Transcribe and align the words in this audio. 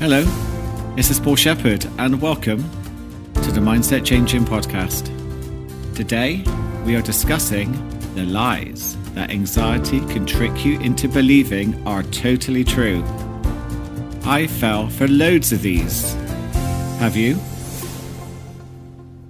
Hello, 0.00 0.22
this 0.96 1.10
is 1.10 1.20
Paul 1.20 1.36
Shepherd, 1.36 1.84
and 1.98 2.22
welcome 2.22 2.62
to 3.34 3.52
the 3.52 3.60
Mindset 3.60 4.02
Changing 4.02 4.46
Podcast. 4.46 5.04
Today, 5.94 6.42
we 6.86 6.96
are 6.96 7.02
discussing 7.02 7.70
the 8.14 8.24
lies 8.24 8.96
that 9.12 9.28
anxiety 9.28 10.00
can 10.06 10.24
trick 10.24 10.64
you 10.64 10.80
into 10.80 11.06
believing 11.06 11.86
are 11.86 12.02
totally 12.04 12.64
true. 12.64 13.04
I 14.24 14.46
fell 14.46 14.88
for 14.88 15.06
loads 15.06 15.52
of 15.52 15.60
these. 15.60 16.14
Have 16.98 17.14
you? 17.14 17.38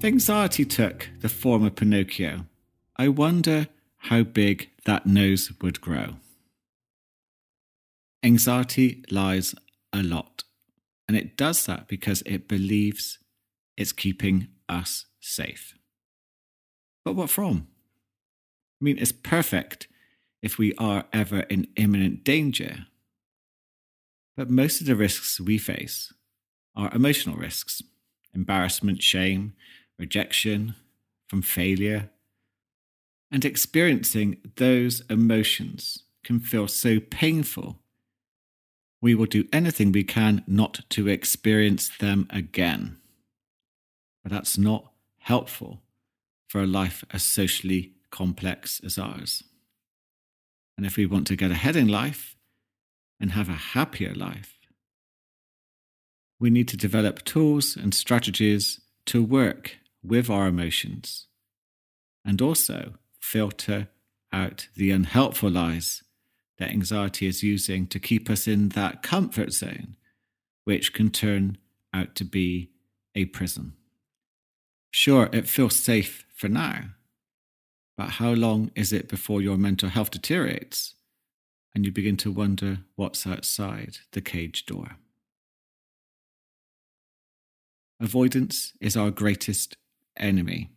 Anxiety 0.04 0.64
took 0.64 1.10
the 1.20 1.28
form 1.28 1.64
of 1.64 1.74
Pinocchio, 1.74 2.46
I 2.94 3.08
wonder 3.08 3.66
how 3.96 4.22
big 4.22 4.70
that 4.84 5.04
nose 5.04 5.50
would 5.60 5.80
grow. 5.80 6.14
Anxiety 8.22 9.02
lies 9.10 9.56
a 9.92 10.04
lot, 10.04 10.29
and 11.10 11.16
it 11.16 11.36
does 11.36 11.66
that 11.66 11.88
because 11.88 12.22
it 12.24 12.46
believes 12.46 13.18
it's 13.76 13.90
keeping 13.90 14.46
us 14.68 15.06
safe. 15.18 15.74
But 17.04 17.16
what 17.16 17.30
from? 17.30 17.66
I 18.80 18.84
mean, 18.84 18.96
it's 18.96 19.10
perfect 19.10 19.88
if 20.40 20.56
we 20.56 20.72
are 20.76 21.06
ever 21.12 21.40
in 21.40 21.66
imminent 21.74 22.22
danger. 22.22 22.86
But 24.36 24.50
most 24.50 24.80
of 24.80 24.86
the 24.86 24.94
risks 24.94 25.40
we 25.40 25.58
face 25.58 26.12
are 26.76 26.94
emotional 26.94 27.34
risks 27.34 27.82
embarrassment, 28.32 29.02
shame, 29.02 29.54
rejection, 29.98 30.76
from 31.26 31.42
failure. 31.42 32.10
And 33.32 33.44
experiencing 33.44 34.36
those 34.54 35.02
emotions 35.10 36.04
can 36.22 36.38
feel 36.38 36.68
so 36.68 37.00
painful 37.00 37.79
we 39.02 39.14
will 39.14 39.26
do 39.26 39.48
anything 39.52 39.92
we 39.92 40.04
can 40.04 40.44
not 40.46 40.80
to 40.90 41.08
experience 41.08 41.90
them 41.98 42.26
again. 42.30 42.98
But 44.22 44.32
that's 44.32 44.58
not 44.58 44.92
helpful 45.18 45.80
for 46.48 46.60
a 46.60 46.66
life 46.66 47.04
as 47.10 47.22
socially 47.22 47.92
complex 48.10 48.80
as 48.84 48.98
ours. 48.98 49.42
And 50.76 50.86
if 50.86 50.96
we 50.96 51.06
want 51.06 51.26
to 51.28 51.36
get 51.36 51.50
ahead 51.50 51.76
in 51.76 51.88
life 51.88 52.36
and 53.18 53.32
have 53.32 53.48
a 53.48 53.52
happier 53.52 54.14
life, 54.14 54.58
we 56.38 56.50
need 56.50 56.68
to 56.68 56.76
develop 56.76 57.24
tools 57.24 57.76
and 57.76 57.94
strategies 57.94 58.80
to 59.06 59.22
work 59.22 59.76
with 60.02 60.30
our 60.30 60.46
emotions 60.46 61.26
and 62.24 62.40
also 62.40 62.94
filter 63.18 63.88
out 64.32 64.68
the 64.74 64.90
unhelpful 64.90 65.50
lies 65.50 66.02
that 66.60 66.70
anxiety 66.70 67.26
is 67.26 67.42
using 67.42 67.86
to 67.86 67.98
keep 67.98 68.30
us 68.30 68.46
in 68.46 68.68
that 68.68 69.02
comfort 69.02 69.52
zone, 69.52 69.96
which 70.64 70.92
can 70.92 71.10
turn 71.10 71.56
out 71.92 72.14
to 72.14 72.24
be 72.24 72.70
a 73.14 73.24
prison. 73.24 73.72
Sure, 74.92 75.30
it 75.32 75.48
feels 75.48 75.74
safe 75.74 76.26
for 76.34 76.48
now, 76.48 76.90
but 77.96 78.10
how 78.10 78.32
long 78.32 78.70
is 78.76 78.92
it 78.92 79.08
before 79.08 79.40
your 79.40 79.56
mental 79.56 79.88
health 79.88 80.10
deteriorates 80.10 80.94
and 81.74 81.86
you 81.86 81.90
begin 81.92 82.16
to 82.18 82.30
wonder 82.30 82.80
what's 82.94 83.26
outside 83.26 83.98
the 84.12 84.20
cage 84.20 84.66
door? 84.66 84.96
Avoidance 87.98 88.74
is 88.80 88.96
our 88.96 89.10
greatest 89.10 89.76
enemy. 90.16 90.70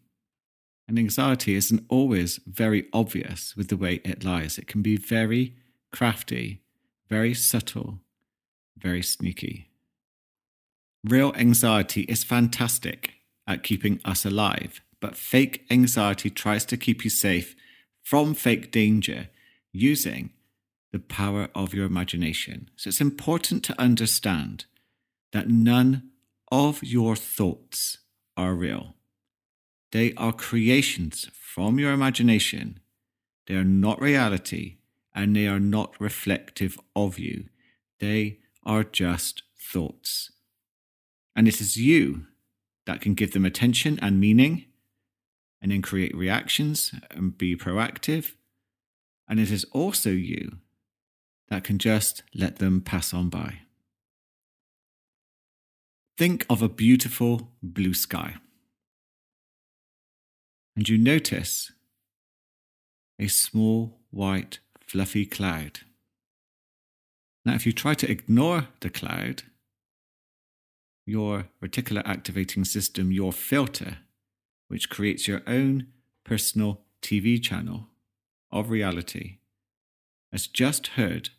And 0.88 1.00
anxiety 1.00 1.56
isn't 1.56 1.86
always 1.89 2.39
very 2.45 2.88
obvious 2.94 3.56
with 3.56 3.70
the 3.70 3.78
way 3.78 3.95
it 4.04 4.23
lies. 4.23 4.58
It 4.58 4.67
can 4.67 4.81
be 4.81 4.98
very 4.98 5.56
crafty, 5.94 6.59
very 7.08 7.33
subtle, 7.33 7.99
very 8.77 9.03
sneaky. 9.03 9.69
Real 11.05 11.33
anxiety 11.36 12.02
is 12.02 12.23
fantastic 12.23 13.14
at 13.48 13.64
keeping 13.64 14.02
us 14.04 14.26
alive, 14.26 14.81
but 14.99 15.15
fake 15.15 15.65
anxiety 15.70 16.30
tries 16.30 16.65
to 16.65 16.77
keep 16.77 17.04
you 17.04 17.09
safe 17.09 17.55
from 18.02 18.33
fake 18.33 18.71
danger 18.71 19.30
using 19.71 20.31
the 20.92 20.99
power 20.99 21.49
of 21.55 21.73
your 21.73 21.86
imagination. 21.86 22.70
So 22.75 22.87
it's 22.89 23.02
important 23.02 23.64
to 23.65 23.80
understand 23.80 24.65
that 25.31 25.49
none 25.49 26.10
of 26.52 26.83
your 26.83 27.15
thoughts 27.15 27.99
are 28.36 28.54
real. 28.54 28.95
They 29.92 30.14
are 30.15 30.33
creations 30.33 31.30
from 31.33 31.80
your 31.80 31.92
imagination. 31.92 32.80
They 33.48 33.55
are 33.55 33.64
not 33.64 34.02
reality 34.02 34.77
and 35.15 35.35
they 35.35 35.47
are 35.47 35.59
not 35.59 35.99
reflective 35.99 36.79
of 36.95 37.19
you. 37.19 37.45
They 37.99 38.39
are 38.63 38.83
just 38.83 39.43
thoughts. 39.59 40.31
And 41.35 41.47
it 41.47 41.61
is 41.61 41.77
you 41.77 42.27
that 42.85 43.01
can 43.01 43.13
give 43.13 43.33
them 43.33 43.45
attention 43.45 43.99
and 44.01 44.19
meaning, 44.19 44.65
and 45.61 45.71
then 45.71 45.81
create 45.81 46.15
reactions 46.15 46.93
and 47.11 47.37
be 47.37 47.55
proactive. 47.55 48.33
And 49.27 49.39
it 49.39 49.51
is 49.51 49.65
also 49.71 50.09
you 50.09 50.57
that 51.49 51.63
can 51.63 51.77
just 51.77 52.23
let 52.35 52.57
them 52.57 52.81
pass 52.81 53.13
on 53.13 53.30
by. 53.30 53.59
Think 56.17 56.45
of 56.49 56.61
a 56.61 56.69
beautiful 56.69 57.51
blue 57.61 57.93
sky. 57.93 58.35
And 60.75 60.87
you 60.87 60.97
notice 60.97 61.71
a 63.19 63.27
small 63.27 63.99
white 64.11 64.59
fluffy 64.93 65.26
cloud. 65.26 65.80
Now, 67.43 67.55
if 67.55 67.65
you 67.65 67.71
try 67.71 67.95
to 67.95 68.11
ignore 68.11 68.67
the 68.81 68.92
cloud, 68.92 69.42
your 71.04 71.45
reticular 71.64 72.04
activating 72.05 72.64
system, 72.64 73.11
your 73.11 73.33
filter, 73.33 73.98
which 74.67 74.92
creates 74.92 75.27
your 75.27 75.42
own 75.48 75.87
personal 76.23 76.81
TV 77.02 77.42
channel 77.42 77.87
of 78.52 78.70
reality, 78.70 79.39
has 80.31 80.45
just 80.45 80.89
heard 80.89 81.30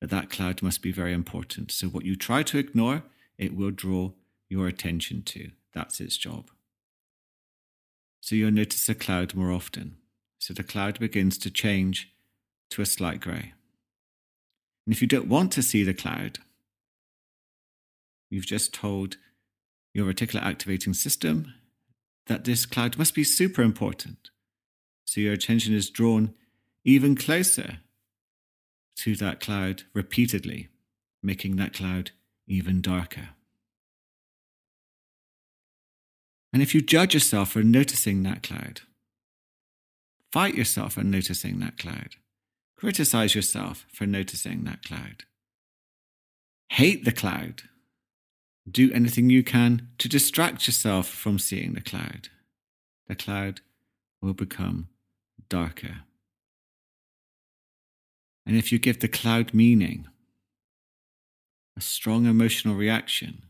that 0.00 0.10
that 0.10 0.30
cloud 0.30 0.62
must 0.62 0.80
be 0.80 0.92
very 0.92 1.12
important. 1.12 1.72
So, 1.72 1.88
what 1.88 2.04
you 2.04 2.14
try 2.14 2.44
to 2.44 2.58
ignore, 2.58 3.02
it 3.36 3.56
will 3.56 3.72
draw 3.72 4.12
your 4.48 4.68
attention 4.68 5.22
to. 5.24 5.50
That's 5.74 6.00
its 6.00 6.16
job. 6.16 6.48
So, 8.20 8.36
you'll 8.36 8.52
notice 8.52 8.86
the 8.86 8.94
cloud 8.94 9.34
more 9.34 9.50
often. 9.50 9.96
So, 10.38 10.54
the 10.54 10.62
cloud 10.62 11.00
begins 11.00 11.38
to 11.38 11.50
change 11.50 12.14
to 12.70 12.82
a 12.82 12.86
slight 12.86 13.20
grey. 13.20 13.52
And 14.86 14.94
if 14.94 15.02
you 15.02 15.08
don't 15.08 15.28
want 15.28 15.52
to 15.52 15.62
see 15.62 15.82
the 15.82 15.94
cloud, 15.94 16.38
you've 18.30 18.46
just 18.46 18.72
told 18.72 19.16
your 19.92 20.12
reticular 20.12 20.42
activating 20.42 20.94
system 20.94 21.52
that 22.26 22.44
this 22.44 22.64
cloud 22.66 22.96
must 22.96 23.14
be 23.14 23.24
super 23.24 23.62
important. 23.62 24.30
So 25.04 25.20
your 25.20 25.32
attention 25.32 25.74
is 25.74 25.90
drawn 25.90 26.34
even 26.84 27.16
closer 27.16 27.78
to 28.98 29.16
that 29.16 29.40
cloud 29.40 29.82
repeatedly, 29.92 30.68
making 31.22 31.56
that 31.56 31.72
cloud 31.72 32.12
even 32.46 32.80
darker. 32.80 33.30
And 36.52 36.62
if 36.62 36.74
you 36.74 36.80
judge 36.80 37.14
yourself 37.14 37.52
for 37.52 37.62
noticing 37.62 38.22
that 38.24 38.42
cloud, 38.42 38.82
fight 40.32 40.54
yourself 40.54 40.94
for 40.94 41.04
noticing 41.04 41.60
that 41.60 41.78
cloud, 41.78 42.16
Criticize 42.80 43.34
yourself 43.34 43.84
for 43.92 44.06
noticing 44.06 44.64
that 44.64 44.82
cloud. 44.82 45.24
Hate 46.70 47.04
the 47.04 47.12
cloud. 47.12 47.64
Do 48.68 48.90
anything 48.94 49.28
you 49.28 49.42
can 49.42 49.88
to 49.98 50.08
distract 50.08 50.66
yourself 50.66 51.06
from 51.06 51.38
seeing 51.38 51.74
the 51.74 51.82
cloud. 51.82 52.30
The 53.06 53.16
cloud 53.16 53.60
will 54.22 54.32
become 54.32 54.88
darker. 55.50 56.04
And 58.46 58.56
if 58.56 58.72
you 58.72 58.78
give 58.78 59.00
the 59.00 59.08
cloud 59.08 59.52
meaning, 59.52 60.08
a 61.76 61.82
strong 61.82 62.24
emotional 62.24 62.76
reaction, 62.76 63.42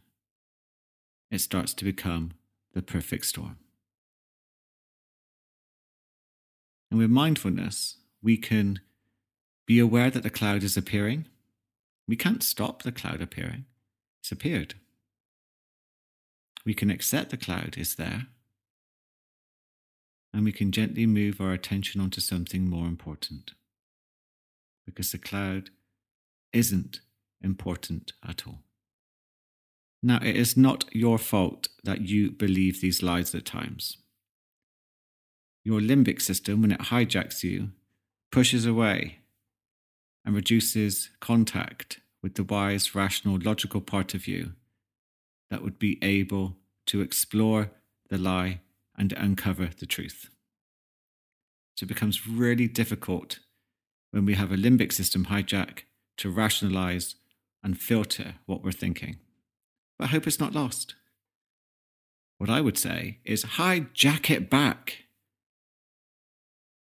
it 1.31 1.39
starts 1.39 1.73
to 1.75 1.85
become 1.85 2.33
the 2.75 2.83
perfect 2.83 3.27
storm. 3.27 3.59
And 6.91 6.99
with 6.99 7.11
mindfulness, 7.11 7.99
we 8.21 8.37
can 8.37 8.81
be 9.71 9.79
aware 9.79 10.11
that 10.11 10.25
the 10.25 10.31
cloud 10.31 10.65
is 10.65 10.77
appearing. 10.77 11.27
We 12.09 12.17
can't 12.17 12.43
stop 12.43 12.83
the 12.83 12.91
cloud 12.91 13.21
appearing, 13.21 13.67
it's 14.19 14.33
appeared. 14.33 14.75
We 16.67 16.75
can 16.75 16.91
accept 16.91 17.31
the 17.31 17.37
cloud 17.37 17.77
is 17.79 17.95
there, 17.95 18.27
and 20.35 20.45
we 20.45 20.51
can 20.51 20.73
gently 20.73 21.07
move 21.07 21.41
our 21.41 21.53
attention 21.53 22.01
onto 22.01 22.21
something 22.21 22.69
more 22.69 22.89
important. 22.89 23.53
Because 24.87 25.13
the 25.13 25.19
cloud 25.19 25.71
isn't 26.53 27.01
important 27.41 28.13
at 28.29 28.49
all. 28.49 28.65
Now, 30.03 30.19
it 30.21 30.35
is 30.35 30.57
not 30.57 30.85
your 30.93 31.17
fault 31.17 31.69
that 31.85 32.01
you 32.01 32.33
believe 32.33 32.81
these 32.81 33.05
lies 33.05 33.33
at 33.37 33.45
times. 33.45 33.99
Your 35.63 35.79
limbic 35.79 36.21
system, 36.21 36.61
when 36.61 36.73
it 36.73 36.81
hijacks 36.91 37.45
you, 37.45 37.71
pushes 38.33 38.67
away 38.67 39.20
and 40.25 40.35
reduces 40.35 41.11
contact 41.21 42.01
with 42.23 42.35
the 42.35 42.45
wise, 42.45 42.95
rational, 42.95 43.39
logical 43.43 43.81
part 43.81 44.15
of 44.15 44.27
you 44.27 44.53
that 45.51 45.63
would 45.63 45.79
be 45.79 45.99
able 46.03 46.57
to 46.87 47.01
explore 47.01 47.71
the 48.09 48.19
lie 48.19 48.61
and 48.97 49.13
uncover 49.13 49.71
the 49.79 49.87
truth. 49.87 50.29
So 51.77 51.85
it 51.85 51.89
becomes 51.89 52.29
really 52.29 52.69
difficult 52.69 53.39
when 54.11 54.27
we 54.27 54.35
have 54.35 54.53
a 54.53 54.57
limbic 54.57 54.93
system 54.93 55.27
hijack 55.27 55.81
to 56.19 56.31
rationalize 56.31 57.15
and 57.63 57.81
filter 57.81 58.35
what 58.47 58.63
we're 58.63 58.73
thinking. 58.73 59.17
But 59.99 60.07
I 60.07 60.09
hope 60.09 60.27
it's 60.27 60.41
not 60.41 60.55
lost. 60.55 60.95
What 62.39 62.51
I 62.51 62.61
would 62.61 62.79
say 62.79 63.19
is 63.25 63.45
hijack 63.45 64.31
it 64.31 64.51
back. 64.51 65.05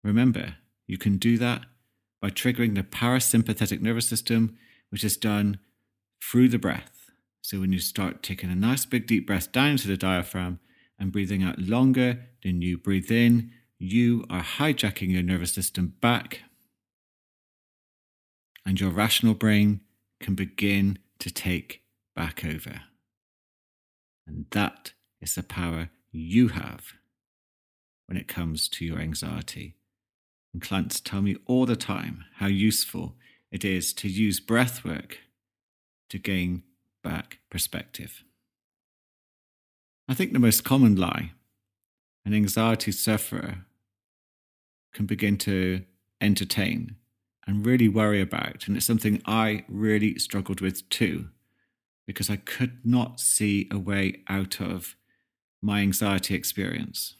Remember, 0.03 0.55
you 0.87 0.97
can 0.97 1.17
do 1.17 1.37
that 1.37 1.65
by 2.25 2.31
triggering 2.31 2.73
the 2.73 2.81
parasympathetic 2.81 3.81
nervous 3.81 4.07
system, 4.07 4.57
which 4.89 5.03
is 5.03 5.15
done 5.15 5.59
through 6.19 6.49
the 6.49 6.57
breath. 6.57 7.11
So 7.43 7.59
when 7.59 7.71
you 7.71 7.77
start 7.77 8.23
taking 8.23 8.49
a 8.49 8.55
nice 8.55 8.83
big 8.83 9.05
deep 9.05 9.27
breath 9.27 9.51
down 9.51 9.77
to 9.77 9.87
the 9.87 9.95
diaphragm 9.95 10.59
and 10.97 11.11
breathing 11.11 11.43
out 11.43 11.59
longer 11.59 12.21
than 12.41 12.63
you 12.63 12.79
breathe 12.79 13.11
in, 13.11 13.51
you 13.77 14.25
are 14.27 14.41
hijacking 14.41 15.11
your 15.11 15.21
nervous 15.21 15.53
system 15.53 15.93
back, 16.01 16.41
and 18.65 18.81
your 18.81 18.89
rational 18.89 19.35
brain 19.35 19.81
can 20.19 20.33
begin 20.33 20.97
to 21.19 21.29
take 21.29 21.83
back 22.15 22.43
over. 22.43 22.81
And 24.25 24.47
that 24.49 24.93
is 25.21 25.35
the 25.35 25.43
power 25.43 25.91
you 26.11 26.47
have 26.47 26.93
when 28.07 28.17
it 28.17 28.27
comes 28.27 28.67
to 28.69 28.83
your 28.83 28.97
anxiety. 28.97 29.75
And 30.55 30.61
clients 30.61 31.01
tell 31.01 31.21
me 31.21 31.35
all 31.47 31.65
the 31.65 31.75
time 31.75 32.23
how 32.35 32.47
useful 32.47 33.17
it 33.51 33.65
is 33.65 33.91
to 33.95 34.07
use 34.07 34.39
breath 34.39 34.85
work 34.85 35.17
to 36.07 36.17
gain 36.17 36.63
back 37.03 37.39
perspective. 37.49 38.23
I 40.07 40.13
think 40.13 40.31
the 40.31 40.39
most 40.39 40.63
common 40.63 40.95
lie 40.95 41.33
an 42.23 42.33
anxiety 42.33 42.93
sufferer 42.93 43.65
can 44.93 45.05
begin 45.05 45.37
to 45.39 45.83
entertain 46.21 46.95
and 47.45 47.65
really 47.65 47.89
worry 47.89 48.21
about. 48.21 48.65
And 48.65 48.77
it's 48.77 48.85
something 48.85 49.21
I 49.25 49.65
really 49.67 50.17
struggled 50.19 50.61
with 50.61 50.87
too, 50.87 51.31
because 52.07 52.29
I 52.29 52.37
could 52.37 52.85
not 52.85 53.19
see 53.19 53.67
a 53.69 53.77
way 53.77 54.23
out 54.29 54.61
of 54.61 54.95
my 55.61 55.81
anxiety 55.81 56.33
experience. 56.33 57.15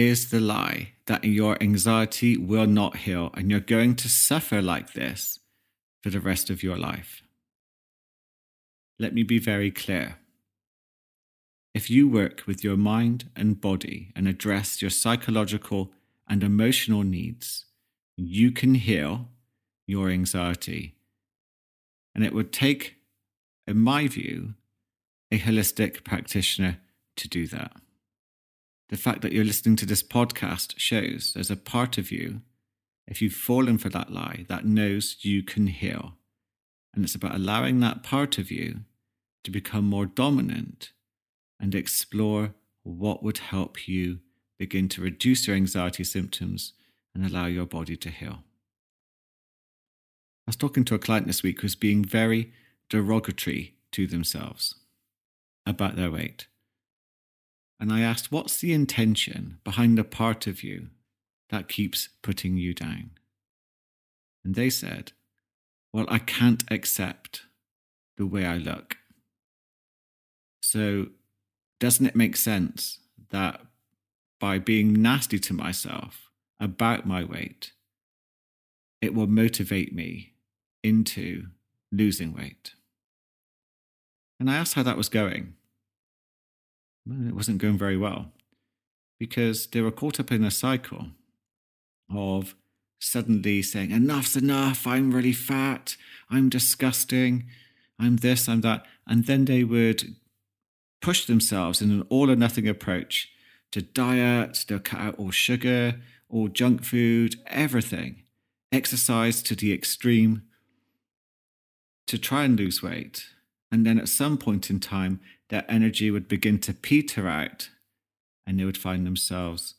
Is 0.00 0.30
the 0.30 0.40
lie 0.40 0.92
that 1.04 1.24
your 1.24 1.62
anxiety 1.62 2.34
will 2.34 2.66
not 2.66 2.96
heal 3.04 3.28
and 3.34 3.50
you're 3.50 3.60
going 3.60 3.96
to 3.96 4.08
suffer 4.08 4.62
like 4.62 4.94
this 4.94 5.40
for 6.02 6.08
the 6.08 6.20
rest 6.20 6.48
of 6.48 6.62
your 6.62 6.78
life? 6.78 7.22
Let 8.98 9.12
me 9.12 9.24
be 9.24 9.38
very 9.38 9.70
clear. 9.70 10.16
If 11.74 11.90
you 11.90 12.08
work 12.08 12.44
with 12.46 12.64
your 12.64 12.78
mind 12.78 13.28
and 13.36 13.60
body 13.60 14.10
and 14.16 14.26
address 14.26 14.80
your 14.80 14.90
psychological 14.90 15.92
and 16.26 16.42
emotional 16.42 17.02
needs, 17.02 17.66
you 18.16 18.52
can 18.52 18.76
heal 18.76 19.28
your 19.86 20.08
anxiety. 20.08 20.94
And 22.14 22.24
it 22.24 22.32
would 22.32 22.54
take, 22.54 22.94
in 23.66 23.76
my 23.76 24.08
view, 24.08 24.54
a 25.30 25.38
holistic 25.38 26.04
practitioner 26.04 26.78
to 27.16 27.28
do 27.28 27.46
that. 27.48 27.76
The 28.90 28.96
fact 28.96 29.22
that 29.22 29.32
you're 29.32 29.44
listening 29.44 29.76
to 29.76 29.86
this 29.86 30.02
podcast 30.02 30.74
shows 30.76 31.32
there's 31.32 31.50
a 31.50 31.56
part 31.56 31.96
of 31.96 32.10
you, 32.10 32.42
if 33.06 33.22
you've 33.22 33.32
fallen 33.32 33.78
for 33.78 33.88
that 33.88 34.12
lie, 34.12 34.44
that 34.48 34.64
knows 34.64 35.16
you 35.20 35.44
can 35.44 35.68
heal. 35.68 36.16
And 36.92 37.04
it's 37.04 37.14
about 37.14 37.36
allowing 37.36 37.78
that 37.80 38.02
part 38.02 38.36
of 38.36 38.50
you 38.50 38.80
to 39.44 39.50
become 39.52 39.84
more 39.84 40.06
dominant 40.06 40.90
and 41.60 41.72
explore 41.72 42.54
what 42.82 43.22
would 43.22 43.38
help 43.38 43.86
you 43.86 44.18
begin 44.58 44.88
to 44.88 45.02
reduce 45.02 45.46
your 45.46 45.54
anxiety 45.54 46.02
symptoms 46.02 46.72
and 47.14 47.24
allow 47.24 47.46
your 47.46 47.66
body 47.66 47.96
to 47.96 48.10
heal. 48.10 48.40
I 50.46 50.48
was 50.48 50.56
talking 50.56 50.84
to 50.86 50.96
a 50.96 50.98
client 50.98 51.28
this 51.28 51.44
week 51.44 51.60
who's 51.60 51.76
being 51.76 52.04
very 52.04 52.52
derogatory 52.88 53.76
to 53.92 54.08
themselves 54.08 54.74
about 55.64 55.94
their 55.94 56.10
weight. 56.10 56.48
And 57.80 57.90
I 57.90 58.02
asked, 58.02 58.30
What's 58.30 58.60
the 58.60 58.74
intention 58.74 59.58
behind 59.64 59.96
the 59.96 60.04
part 60.04 60.46
of 60.46 60.62
you 60.62 60.88
that 61.48 61.68
keeps 61.68 62.10
putting 62.22 62.58
you 62.58 62.74
down? 62.74 63.12
And 64.44 64.54
they 64.54 64.68
said, 64.68 65.12
Well, 65.92 66.04
I 66.08 66.18
can't 66.18 66.62
accept 66.70 67.42
the 68.18 68.26
way 68.26 68.44
I 68.44 68.58
look. 68.58 68.98
So 70.60 71.06
doesn't 71.80 72.06
it 72.06 72.14
make 72.14 72.36
sense 72.36 72.98
that 73.30 73.62
by 74.38 74.58
being 74.58 74.92
nasty 74.92 75.38
to 75.38 75.54
myself 75.54 76.30
about 76.60 77.06
my 77.06 77.24
weight, 77.24 77.72
it 79.00 79.14
will 79.14 79.26
motivate 79.26 79.94
me 79.94 80.34
into 80.82 81.46
losing 81.90 82.34
weight? 82.34 82.74
And 84.38 84.50
I 84.50 84.56
asked 84.56 84.74
how 84.74 84.82
that 84.82 84.98
was 84.98 85.08
going. 85.08 85.54
It 87.10 87.34
wasn't 87.34 87.58
going 87.58 87.78
very 87.78 87.96
well 87.96 88.32
because 89.18 89.66
they 89.66 89.80
were 89.80 89.90
caught 89.90 90.20
up 90.20 90.30
in 90.30 90.44
a 90.44 90.50
cycle 90.50 91.08
of 92.12 92.54
suddenly 93.00 93.62
saying, 93.62 93.90
Enough's 93.90 94.36
enough, 94.36 94.86
I'm 94.86 95.12
really 95.12 95.32
fat, 95.32 95.96
I'm 96.30 96.48
disgusting, 96.48 97.46
I'm 97.98 98.16
this, 98.16 98.48
I'm 98.48 98.60
that. 98.62 98.86
And 99.06 99.26
then 99.26 99.46
they 99.46 99.64
would 99.64 100.16
push 101.02 101.26
themselves 101.26 101.82
in 101.82 101.90
an 101.90 102.06
all 102.08 102.30
or 102.30 102.36
nothing 102.36 102.68
approach 102.68 103.30
to 103.72 103.82
diet, 103.82 104.64
they'll 104.68 104.80
cut 104.80 105.00
out 105.00 105.18
all 105.18 105.30
sugar, 105.30 106.00
all 106.28 106.48
junk 106.48 106.84
food, 106.84 107.36
everything, 107.46 108.22
exercise 108.72 109.42
to 109.42 109.54
the 109.54 109.72
extreme 109.72 110.42
to 112.06 112.18
try 112.18 112.44
and 112.44 112.58
lose 112.58 112.82
weight. 112.82 113.26
And 113.70 113.86
then 113.86 113.98
at 113.98 114.08
some 114.08 114.36
point 114.36 114.70
in 114.70 114.80
time, 114.80 115.20
their 115.50 115.64
energy 115.68 116.10
would 116.10 116.26
begin 116.26 116.58
to 116.58 116.72
peter 116.72 117.28
out 117.28 117.70
and 118.46 118.58
they 118.58 118.64
would 118.64 118.78
find 118.78 119.06
themselves 119.06 119.74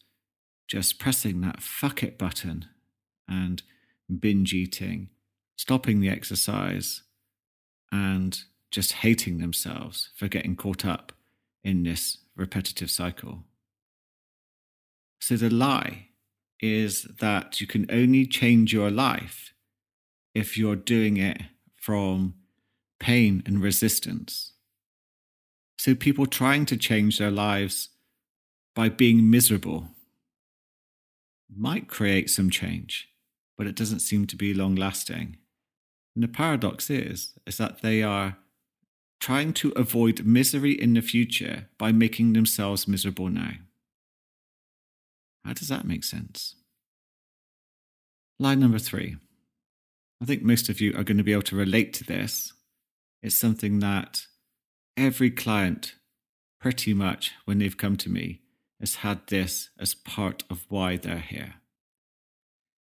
just 0.68 1.00
pressing 1.00 1.42
that 1.42 1.62
fuck 1.62 2.02
it 2.02 2.18
button 2.18 2.66
and 3.28 3.62
binge 4.20 4.54
eating, 4.54 5.10
stopping 5.58 6.00
the 6.00 6.10
exercise, 6.10 7.04
and 7.92 8.44
just 8.72 8.94
hating 8.94 9.40
themselves 9.40 10.10
for 10.16 10.30
getting 10.30 10.56
caught 10.56 10.86
up 10.86 11.12
in 11.62 11.84
this 11.84 12.20
repetitive 12.38 12.90
cycle. 12.90 13.44
So 15.20 15.36
the 15.36 15.50
lie 15.50 16.08
is 16.62 17.04
that 17.20 17.60
you 17.60 17.68
can 17.68 17.86
only 17.92 18.26
change 18.26 18.72
your 18.72 18.90
life 18.90 19.54
if 20.34 20.58
you're 20.58 20.78
doing 20.78 21.18
it 21.18 21.42
from 21.76 22.36
pain 22.98 23.44
and 23.46 23.62
resistance. 23.62 24.54
So 25.82 25.96
people 25.96 26.28
trying 26.28 26.68
to 26.68 26.78
change 26.78 27.18
their 27.18 27.32
lives 27.32 27.90
by 28.76 28.88
being 28.88 29.32
miserable 29.32 29.88
might 31.52 31.88
create 31.88 32.30
some 32.30 32.52
change, 32.52 33.10
but 33.58 33.66
it 33.66 33.76
doesn't 33.76 34.02
seem 34.02 34.28
to 34.28 34.36
be 34.36 34.54
long 34.54 34.76
lasting. 34.76 35.38
And 36.14 36.24
the 36.24 36.28
paradox 36.28 36.92
is, 36.92 37.34
is 37.48 37.58
that 37.58 37.82
they 37.82 38.04
are 38.04 38.38
trying 39.20 39.54
to 39.54 39.72
avoid 39.72 40.24
misery 40.24 40.74
in 40.74 40.94
the 40.94 41.02
future 41.02 41.70
by 41.80 41.92
making 41.92 42.34
themselves 42.34 42.88
miserable 42.88 43.30
now. 43.30 43.54
How 45.44 45.54
does 45.54 45.70
that 45.70 45.88
make 45.88 46.04
sense? 46.04 46.58
Line 48.38 48.60
number 48.60 48.78
three. 48.78 49.16
I 50.22 50.26
think 50.26 50.44
most 50.44 50.70
of 50.70 50.80
you 50.80 50.92
are 50.92 51.04
going 51.04 51.18
to 51.18 51.24
be 51.24 51.34
able 51.34 51.42
to 51.42 51.56
relate 51.56 51.92
to 51.94 52.04
this. 52.04 52.54
It's 53.24 53.40
something 53.40 53.80
that 53.80 54.28
every 54.98 55.32
client, 55.32 55.96
pretty 56.60 56.94
much, 56.94 57.32
when 57.46 57.60
they've 57.60 57.78
come 57.78 57.98
to 57.98 58.10
me, 58.10 58.42
has 58.80 58.96
had 58.96 59.28
this 59.28 59.70
as 59.80 59.94
part 59.94 60.44
of 60.50 60.66
why 60.70 60.98
they're 60.98 61.18
here. 61.18 61.56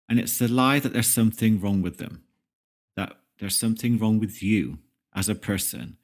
And 0.09 0.19
it's 0.19 0.39
the 0.39 0.49
lie 0.49 0.79
that 0.79 0.93
there's 0.93 1.09
something 1.09 1.61
wrong 1.61 1.83
with 1.83 1.99
them, 1.99 2.25
that 2.97 3.17
there's 3.39 3.57
something 3.57 3.99
wrong 3.99 4.19
with 4.19 4.43
you 4.43 4.79
as 5.15 5.29
a 5.29 5.35
person, 5.35 5.97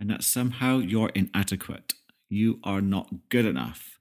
and 0.00 0.10
that 0.10 0.24
somehow 0.24 0.78
you're 0.78 1.10
inadequate. 1.14 1.94
You 2.28 2.60
are 2.64 2.80
not 2.80 3.28
good 3.28 3.44
enough. 3.44 3.98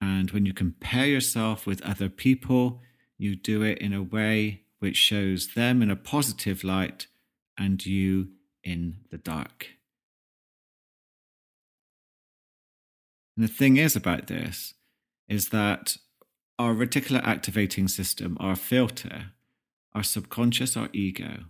And 0.00 0.30
when 0.30 0.44
you 0.44 0.52
compare 0.52 1.06
yourself 1.06 1.66
with 1.66 1.82
other 1.82 2.08
people, 2.08 2.82
you 3.16 3.34
do 3.36 3.62
it 3.62 3.78
in 3.78 3.92
a 3.92 4.02
way 4.02 4.62
which 4.78 4.96
shows 4.96 5.54
them 5.54 5.82
in 5.82 5.90
a 5.90 5.96
positive 5.96 6.62
light 6.62 7.06
and 7.56 7.84
you 7.84 8.28
in 8.62 8.98
the 9.10 9.18
dark. 9.18 9.77
And 13.38 13.48
the 13.48 13.52
thing 13.52 13.76
is 13.76 13.94
about 13.94 14.26
this 14.26 14.74
is 15.28 15.50
that 15.50 15.96
our 16.58 16.74
reticular 16.74 17.22
activating 17.22 17.86
system, 17.86 18.36
our 18.40 18.56
filter, 18.56 19.26
our 19.94 20.02
subconscious, 20.02 20.76
our 20.76 20.88
ego, 20.92 21.44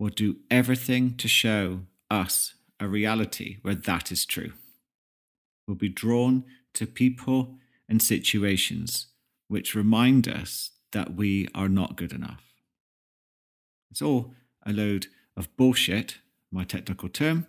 will 0.00 0.08
do 0.08 0.38
everything 0.50 1.16
to 1.18 1.28
show 1.28 1.82
us 2.10 2.54
a 2.80 2.88
reality 2.88 3.58
where 3.62 3.76
that 3.76 4.10
is 4.10 4.26
true. 4.26 4.54
We'll 5.68 5.76
be 5.76 5.88
drawn 5.88 6.42
to 6.74 6.88
people 6.88 7.54
and 7.88 8.02
situations 8.02 9.06
which 9.46 9.76
remind 9.76 10.26
us 10.26 10.72
that 10.90 11.14
we 11.14 11.46
are 11.54 11.68
not 11.68 11.94
good 11.94 12.12
enough. 12.12 12.42
It's 13.92 14.02
all 14.02 14.34
a 14.66 14.72
load 14.72 15.06
of 15.36 15.56
bullshit, 15.56 16.18
my 16.50 16.64
technical 16.64 17.08
term, 17.08 17.46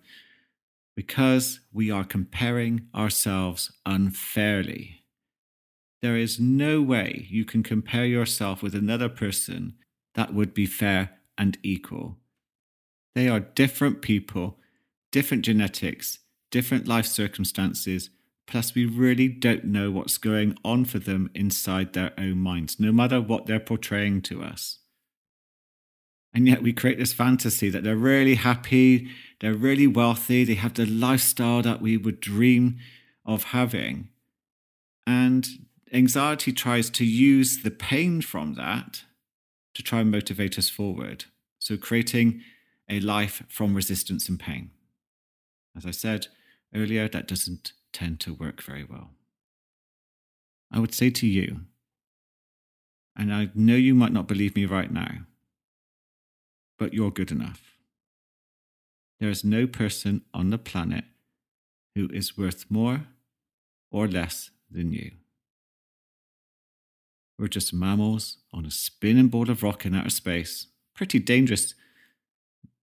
because 0.95 1.59
we 1.71 1.89
are 1.89 2.03
comparing 2.03 2.87
ourselves 2.93 3.71
unfairly. 3.85 5.03
There 6.01 6.17
is 6.17 6.39
no 6.39 6.81
way 6.81 7.27
you 7.29 7.45
can 7.45 7.63
compare 7.63 8.05
yourself 8.05 8.61
with 8.61 8.75
another 8.75 9.09
person 9.09 9.75
that 10.15 10.33
would 10.33 10.53
be 10.53 10.65
fair 10.65 11.11
and 11.37 11.57
equal. 11.63 12.17
They 13.15 13.27
are 13.27 13.39
different 13.39 14.01
people, 14.01 14.59
different 15.11 15.45
genetics, 15.45 16.19
different 16.51 16.87
life 16.87 17.05
circumstances, 17.05 18.09
plus 18.45 18.75
we 18.75 18.85
really 18.85 19.27
don't 19.27 19.65
know 19.65 19.89
what's 19.91 20.17
going 20.17 20.57
on 20.63 20.85
for 20.85 20.99
them 20.99 21.29
inside 21.33 21.93
their 21.93 22.11
own 22.17 22.37
minds, 22.37 22.79
no 22.79 22.91
matter 22.91 23.21
what 23.21 23.45
they're 23.45 23.59
portraying 23.59 24.21
to 24.23 24.43
us. 24.43 24.79
And 26.33 26.47
yet 26.47 26.63
we 26.63 26.73
create 26.73 26.97
this 26.97 27.13
fantasy 27.13 27.69
that 27.69 27.83
they're 27.83 27.95
really 27.95 28.35
happy, 28.35 29.09
they're 29.39 29.53
really 29.53 29.85
wealthy, 29.85 30.43
they 30.43 30.55
have 30.55 30.73
the 30.73 30.85
lifestyle 30.85 31.61
that 31.61 31.81
we 31.81 31.95
would 31.95 32.19
dream 32.19 32.79
of 33.25 33.43
having. 33.45 34.09
And 35.05 35.47
anxiety 35.91 36.51
tries 36.51 36.89
to 36.91 37.05
use 37.05 37.61
the 37.61 37.71
pain 37.71 38.21
from 38.21 38.55
that 38.55 39.03
to 39.75 39.83
try 39.83 39.99
and 40.01 40.11
motivate 40.11 40.57
us 40.57 40.69
forward. 40.69 41.25
So 41.59 41.77
creating 41.77 42.41
a 42.89 42.99
life 42.99 43.43
from 43.47 43.75
resistance 43.75 44.27
and 44.27 44.39
pain. 44.39 44.71
As 45.75 45.85
I 45.85 45.91
said 45.91 46.27
earlier, 46.73 47.07
that 47.07 47.27
doesn't 47.27 47.73
tend 47.91 48.19
to 48.21 48.33
work 48.33 48.61
very 48.61 48.83
well. 48.83 49.11
I 50.71 50.79
would 50.79 50.93
say 50.93 51.11
to 51.11 51.27
you, 51.27 51.61
and 53.15 53.31
I 53.31 53.49
know 53.53 53.75
you 53.75 53.93
might 53.93 54.11
not 54.11 54.27
believe 54.27 54.55
me 54.55 54.65
right 54.65 54.91
now, 54.91 55.25
but 56.77 56.93
you're 56.93 57.11
good 57.11 57.31
enough. 57.31 57.61
There 59.19 59.29
is 59.29 59.43
no 59.43 59.67
person 59.67 60.23
on 60.33 60.49
the 60.49 60.57
planet 60.57 61.05
who 61.95 62.09
is 62.11 62.37
worth 62.37 62.65
more 62.69 63.07
or 63.91 64.07
less 64.07 64.49
than 64.69 64.91
you. 64.91 65.11
We're 67.37 67.47
just 67.47 67.73
mammals 67.73 68.37
on 68.53 68.65
a 68.65 68.71
spinning 68.71 69.27
ball 69.27 69.49
of 69.49 69.63
rock 69.63 69.85
in 69.85 69.95
outer 69.95 70.09
space. 70.09 70.67
Pretty 70.95 71.19
dangerous 71.19 71.73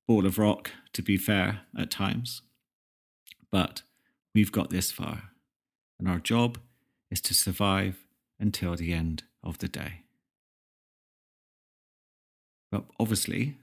ball 0.09 0.27
of 0.27 0.39
rock, 0.39 0.71
to 0.93 1.03
be 1.03 1.17
fair, 1.17 1.61
at 1.79 1.91
times. 1.91 2.43
But 3.51 3.83
we've 4.35 4.53
got 4.53 4.71
this 4.71 4.91
far, 4.91 5.31
and 5.99 6.09
our 6.09 6.19
job 6.19 6.59
is 7.11 7.21
to 7.23 7.35
survive 7.35 8.05
until 8.39 8.75
the 8.77 8.93
end 8.93 9.25
of 9.43 9.59
the 9.59 9.69
day. 9.69 10.03
But 12.73 12.85
obviously, 12.99 13.57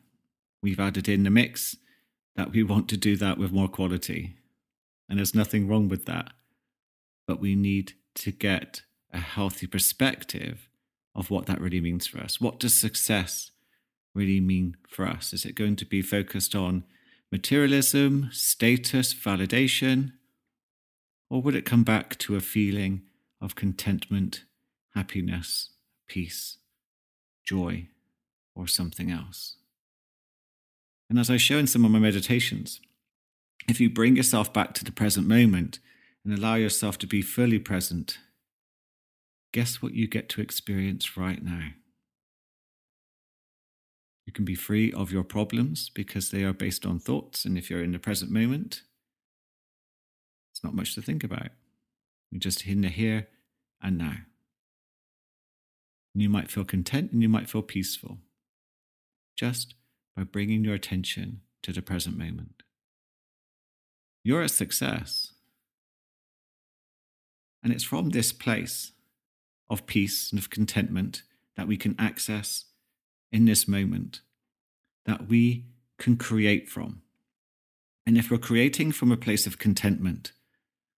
we've 0.62 0.80
added 0.80 1.08
in 1.08 1.24
the 1.24 1.30
mix 1.30 1.76
that 2.36 2.52
we 2.52 2.64
want 2.64 2.88
to 2.90 2.98
do 2.98 3.16
that 3.18 3.38
with 3.38 3.52
more 3.52 3.68
quality. 3.68 4.36
And 5.10 5.18
there's 5.18 5.36
nothing 5.36 5.68
wrong 5.68 5.90
with 5.90 6.06
that. 6.06 6.32
But 7.28 7.40
we 7.40 7.56
need 7.56 7.94
to 8.16 8.32
get 8.32 8.82
a 9.12 9.20
healthy 9.20 9.68
perspective 9.68 10.70
of 11.16 11.32
what 11.32 11.48
that 11.48 11.60
really 11.60 11.82
means 11.82 12.06
for 12.08 12.20
us. 12.20 12.40
What 12.40 12.60
does 12.60 12.80
success 12.80 13.52
really 14.14 14.40
mean 14.40 14.78
for 14.88 15.06
us? 15.08 15.34
Is 15.34 15.46
it 15.46 15.56
going 15.56 15.76
to 15.78 15.86
be 15.86 16.02
focused 16.02 16.56
on 16.56 16.84
materialism, 17.32 18.30
status, 18.32 19.14
validation? 19.14 20.14
Or 21.30 21.42
would 21.42 21.56
it 21.56 21.66
come 21.66 21.84
back 21.84 22.18
to 22.20 22.36
a 22.36 22.42
feeling 22.42 23.02
of 23.42 23.56
contentment, 23.56 24.44
happiness, 24.96 25.72
peace, 26.08 26.58
joy, 27.44 27.88
or 28.56 28.68
something 28.68 29.12
else? 29.12 29.56
And 31.10 31.18
as 31.18 31.30
I 31.30 31.38
show 31.38 31.58
in 31.58 31.68
some 31.68 31.86
of 31.86 31.92
my 31.92 32.00
meditations, 32.00 32.82
if 33.68 33.80
you 33.80 33.90
bring 33.90 34.16
yourself 34.16 34.52
back 34.52 34.74
to 34.76 34.84
the 34.84 34.92
present 34.92 35.28
moment 35.28 35.80
and 36.24 36.38
allow 36.38 36.56
yourself 36.56 36.98
to 37.00 37.08
be 37.08 37.22
fully 37.22 37.60
present, 37.60 38.18
guess 39.54 39.82
what 39.82 39.94
you 39.94 40.08
get 40.08 40.30
to 40.30 40.42
experience 40.42 41.16
right 41.18 41.44
now? 41.44 41.70
You 44.26 44.34
can 44.34 44.44
be 44.44 44.56
free 44.56 44.92
of 44.92 45.12
your 45.12 45.24
problems 45.24 45.90
because 45.90 46.32
they 46.32 46.44
are 46.44 46.54
based 46.54 46.86
on 46.86 47.00
thoughts. 47.00 47.46
And 47.46 47.58
if 47.58 47.70
you're 47.70 47.84
in 47.84 47.94
the 47.94 48.00
present 48.00 48.30
moment, 48.30 48.82
it's 50.52 50.64
not 50.64 50.76
much 50.76 50.96
to 50.96 51.02
think 51.02 51.24
about. 51.24 51.50
You're 52.30 52.40
just 52.40 52.66
in 52.68 52.82
the 52.82 52.90
here 52.90 53.28
and 53.82 53.98
now. 53.98 54.18
And 56.14 56.22
you 56.22 56.30
might 56.30 56.52
feel 56.52 56.66
content 56.66 57.14
and 57.14 57.22
you 57.22 57.30
might 57.30 57.50
feel 57.50 57.62
peaceful. 57.62 58.18
Just 59.38 59.76
by 60.18 60.24
bringing 60.24 60.64
your 60.64 60.74
attention 60.74 61.42
to 61.62 61.72
the 61.72 61.82
present 61.82 62.18
moment. 62.18 62.64
You're 64.24 64.42
a 64.42 64.50
success. 64.50 65.34
And 67.64 67.72
it's 67.72 67.84
from 67.84 68.10
this 68.10 68.34
place 68.34 68.94
of 69.70 69.86
peace 69.86 70.32
and 70.32 70.40
of 70.40 70.50
contentment 70.50 71.22
that 71.56 71.68
we 71.68 71.78
can 71.78 71.96
access 72.00 72.66
in 73.32 73.46
this 73.46 73.68
moment 73.68 74.22
that 75.06 75.28
we 75.28 75.66
can 76.00 76.18
create 76.18 76.68
from. 76.68 77.02
And 78.06 78.18
if 78.18 78.32
we're 78.32 78.38
creating 78.38 78.94
from 78.94 79.12
a 79.12 79.18
place 79.18 79.46
of 79.46 79.60
contentment, 79.60 80.32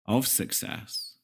of 0.06 0.28
success, 0.28 1.16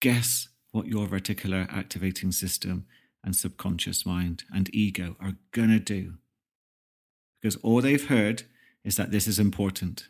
guess 0.00 0.48
what 0.70 0.86
your 0.86 1.08
reticular 1.08 1.70
activating 1.72 2.30
system 2.30 2.86
and 3.24 3.34
subconscious 3.34 4.06
mind 4.06 4.44
and 4.54 4.72
ego 4.74 5.16
are 5.20 5.34
going 5.50 5.70
to 5.70 5.80
do 5.80 6.14
because 7.42 7.56
all 7.56 7.80
they've 7.80 8.06
heard 8.08 8.44
is 8.84 8.96
that 8.96 9.10
this 9.10 9.26
is 9.26 9.40
important. 9.40 10.06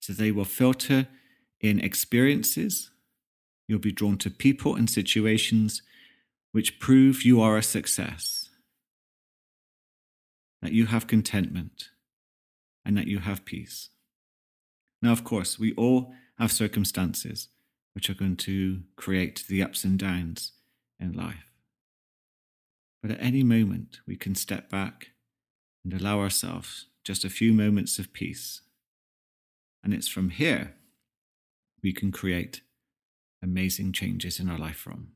So 0.00 0.12
they 0.12 0.32
will 0.32 0.44
filter 0.44 1.06
in 1.60 1.80
experiences. 1.80 2.90
You'll 3.68 3.78
be 3.78 3.92
drawn 3.92 4.18
to 4.18 4.30
people 4.30 4.74
and 4.74 4.90
situations 4.90 5.82
which 6.50 6.80
prove 6.80 7.22
you 7.22 7.40
are 7.40 7.56
a 7.56 7.62
success, 7.62 8.48
that 10.60 10.72
you 10.72 10.86
have 10.86 11.06
contentment, 11.06 11.90
and 12.84 12.96
that 12.96 13.06
you 13.06 13.20
have 13.20 13.44
peace. 13.44 13.90
Now, 15.00 15.12
of 15.12 15.22
course, 15.22 15.58
we 15.58 15.72
all 15.74 16.12
have 16.38 16.50
circumstances 16.50 17.48
which 17.94 18.10
are 18.10 18.14
going 18.14 18.36
to 18.36 18.80
create 18.96 19.44
the 19.48 19.62
ups 19.62 19.84
and 19.84 19.98
downs 19.98 20.52
in 20.98 21.12
life. 21.12 21.52
But 23.02 23.12
at 23.12 23.22
any 23.22 23.44
moment, 23.44 24.00
we 24.06 24.16
can 24.16 24.34
step 24.34 24.68
back 24.68 25.10
and 25.84 25.92
allow 25.92 26.20
ourselves 26.20 26.86
just 27.04 27.24
a 27.24 27.30
few 27.30 27.52
moments 27.52 27.98
of 27.98 28.12
peace. 28.12 28.60
And 29.82 29.94
it's 29.94 30.08
from 30.08 30.30
here 30.30 30.74
we 31.82 31.92
can 31.92 32.12
create 32.12 32.60
amazing 33.42 33.92
changes 33.92 34.38
in 34.38 34.48
our 34.48 34.58
life 34.58 34.76
from. 34.76 35.12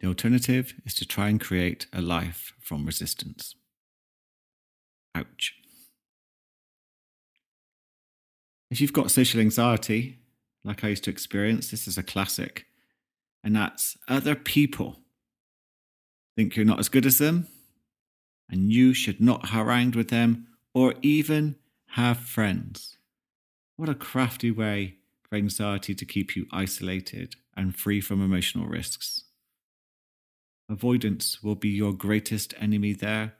The 0.00 0.06
alternative 0.06 0.74
is 0.84 0.94
to 0.94 1.06
try 1.06 1.28
and 1.28 1.40
create 1.40 1.86
a 1.92 2.00
life 2.00 2.52
from 2.60 2.86
resistance. 2.86 3.54
Ouch. 5.14 5.54
If 8.70 8.80
you've 8.80 8.92
got 8.92 9.10
social 9.10 9.40
anxiety, 9.40 10.18
like 10.64 10.84
I 10.84 10.88
used 10.88 11.04
to 11.04 11.10
experience, 11.10 11.70
this 11.70 11.88
is 11.88 11.96
a 11.96 12.02
classic. 12.02 12.66
And 13.42 13.56
that's 13.56 13.96
other 14.08 14.34
people 14.34 15.00
think 16.36 16.54
you're 16.54 16.66
not 16.66 16.78
as 16.78 16.88
good 16.88 17.06
as 17.06 17.18
them, 17.18 17.48
and 18.50 18.72
you 18.72 18.94
should 18.94 19.20
not 19.20 19.50
harangue 19.50 19.92
with 19.92 20.08
them 20.08 20.46
or 20.74 20.94
even 21.02 21.56
have 21.90 22.18
friends. 22.18 22.98
What 23.76 23.88
a 23.88 23.94
crafty 23.94 24.50
way 24.50 24.96
for 25.22 25.36
anxiety 25.36 25.94
to 25.94 26.04
keep 26.04 26.36
you 26.36 26.46
isolated 26.52 27.36
and 27.56 27.76
free 27.76 28.00
from 28.00 28.22
emotional 28.22 28.66
risks. 28.66 29.24
Avoidance 30.68 31.42
will 31.42 31.54
be 31.54 31.68
your 31.68 31.92
greatest 31.92 32.54
enemy 32.60 32.92
there. 32.92 33.34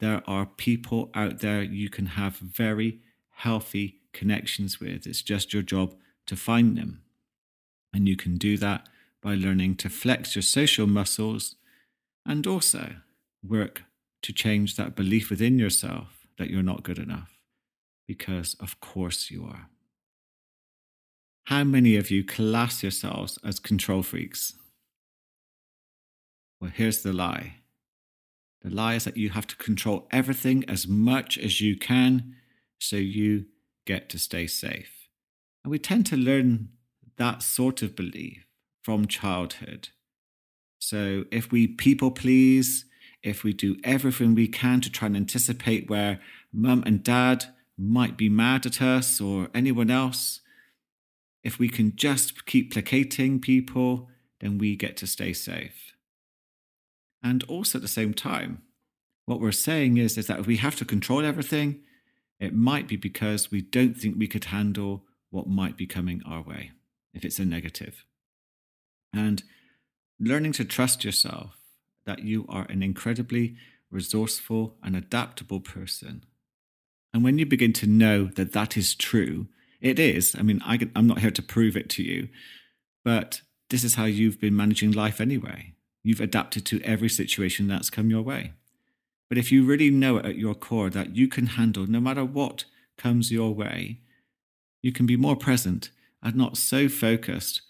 There 0.00 0.22
are 0.26 0.46
people 0.46 1.10
out 1.14 1.40
there 1.40 1.62
you 1.62 1.88
can 1.88 2.06
have 2.06 2.36
very 2.36 3.00
healthy 3.30 4.00
connections 4.12 4.80
with. 4.80 5.06
It's 5.06 5.22
just 5.22 5.52
your 5.52 5.62
job 5.62 5.94
to 6.26 6.36
find 6.36 6.76
them. 6.76 7.02
And 7.92 8.08
you 8.08 8.16
can 8.16 8.36
do 8.36 8.58
that 8.58 8.88
by 9.22 9.34
learning 9.34 9.76
to 9.76 9.88
flex 9.88 10.34
your 10.36 10.42
social 10.42 10.86
muscles 10.86 11.56
and 12.26 12.46
also 12.46 12.96
work 13.42 13.84
to 14.22 14.32
change 14.32 14.76
that 14.76 14.96
belief 14.96 15.30
within 15.30 15.58
yourself 15.58 16.26
that 16.38 16.50
you're 16.50 16.62
not 16.62 16.82
good 16.82 16.98
enough, 16.98 17.38
because 18.06 18.54
of 18.60 18.80
course 18.80 19.30
you 19.30 19.44
are. 19.44 19.68
How 21.44 21.62
many 21.62 21.96
of 21.96 22.10
you 22.10 22.24
class 22.24 22.82
yourselves 22.82 23.38
as 23.44 23.60
control 23.60 24.02
freaks? 24.02 24.54
Well, 26.60 26.72
here's 26.74 27.02
the 27.02 27.12
lie 27.12 27.56
The 28.62 28.70
lie 28.70 28.94
is 28.94 29.04
that 29.04 29.16
you 29.16 29.30
have 29.30 29.46
to 29.48 29.56
control 29.56 30.08
everything 30.10 30.64
as 30.68 30.88
much 30.88 31.38
as 31.38 31.60
you 31.60 31.76
can 31.76 32.34
so 32.80 32.96
you 32.96 33.46
get 33.86 34.08
to 34.08 34.18
stay 34.18 34.46
safe. 34.48 35.08
And 35.62 35.70
we 35.70 35.78
tend 35.78 36.06
to 36.06 36.16
learn 36.16 36.70
that 37.16 37.42
sort 37.42 37.82
of 37.82 37.94
belief 37.94 38.46
from 38.82 39.06
childhood. 39.06 39.90
So 40.78 41.24
if 41.30 41.52
we 41.52 41.66
people 41.66 42.10
please, 42.10 42.84
if 43.26 43.42
we 43.42 43.52
do 43.52 43.76
everything 43.82 44.36
we 44.36 44.46
can 44.46 44.80
to 44.80 44.90
try 44.90 45.06
and 45.06 45.16
anticipate 45.16 45.90
where 45.90 46.20
mum 46.52 46.84
and 46.86 47.02
dad 47.02 47.44
might 47.76 48.16
be 48.16 48.28
mad 48.28 48.64
at 48.64 48.80
us 48.80 49.20
or 49.20 49.48
anyone 49.52 49.90
else, 49.90 50.40
if 51.42 51.58
we 51.58 51.68
can 51.68 51.96
just 51.96 52.46
keep 52.46 52.72
placating 52.72 53.40
people, 53.40 54.08
then 54.40 54.58
we 54.58 54.76
get 54.76 54.96
to 54.96 55.08
stay 55.08 55.32
safe. 55.32 55.92
And 57.20 57.42
also 57.44 57.78
at 57.78 57.82
the 57.82 57.88
same 57.88 58.14
time, 58.14 58.62
what 59.24 59.40
we're 59.40 59.50
saying 59.50 59.96
is, 59.96 60.16
is 60.16 60.28
that 60.28 60.38
if 60.38 60.46
we 60.46 60.58
have 60.58 60.76
to 60.76 60.84
control 60.84 61.24
everything, 61.24 61.80
it 62.38 62.54
might 62.54 62.86
be 62.86 62.96
because 62.96 63.50
we 63.50 63.60
don't 63.60 63.96
think 63.96 64.16
we 64.16 64.28
could 64.28 64.44
handle 64.46 65.02
what 65.30 65.48
might 65.48 65.76
be 65.76 65.86
coming 65.86 66.22
our 66.24 66.42
way, 66.42 66.70
if 67.12 67.24
it's 67.24 67.40
a 67.40 67.44
negative. 67.44 68.04
And 69.12 69.42
learning 70.20 70.52
to 70.52 70.64
trust 70.64 71.04
yourself 71.04 71.55
that 72.06 72.20
you 72.20 72.46
are 72.48 72.66
an 72.68 72.82
incredibly 72.82 73.56
resourceful 73.90 74.76
and 74.82 74.96
adaptable 74.96 75.60
person. 75.60 76.24
And 77.12 77.22
when 77.22 77.38
you 77.38 77.46
begin 77.46 77.72
to 77.74 77.86
know 77.86 78.26
that 78.36 78.52
that 78.52 78.76
is 78.76 78.94
true, 78.94 79.48
it 79.80 79.98
is. 79.98 80.34
I 80.38 80.42
mean, 80.42 80.60
I, 80.64 80.78
am 80.94 81.06
not 81.06 81.20
here 81.20 81.30
to 81.30 81.42
prove 81.42 81.76
it 81.76 81.88
to 81.90 82.02
you, 82.02 82.28
but 83.04 83.42
this 83.70 83.84
is 83.84 83.94
how 83.94 84.04
you've 84.04 84.40
been 84.40 84.56
managing 84.56 84.92
life 84.92 85.20
anyway. 85.20 85.74
You've 86.02 86.20
adapted 86.20 86.64
to 86.66 86.80
every 86.82 87.08
situation 87.08 87.68
that's 87.68 87.90
come 87.90 88.10
your 88.10 88.22
way. 88.22 88.52
But 89.28 89.38
if 89.38 89.50
you 89.50 89.64
really 89.64 89.90
know 89.90 90.18
at 90.18 90.36
your 90.36 90.54
core 90.54 90.90
that 90.90 91.16
you 91.16 91.26
can 91.26 91.46
handle 91.46 91.86
no 91.86 92.00
matter 92.00 92.24
what 92.24 92.64
comes 92.96 93.32
your 93.32 93.52
way, 93.52 94.00
you 94.82 94.92
can 94.92 95.06
be 95.06 95.16
more 95.16 95.36
present 95.36 95.90
and 96.22 96.36
not 96.36 96.56
so 96.56 96.88
focused 96.88 97.62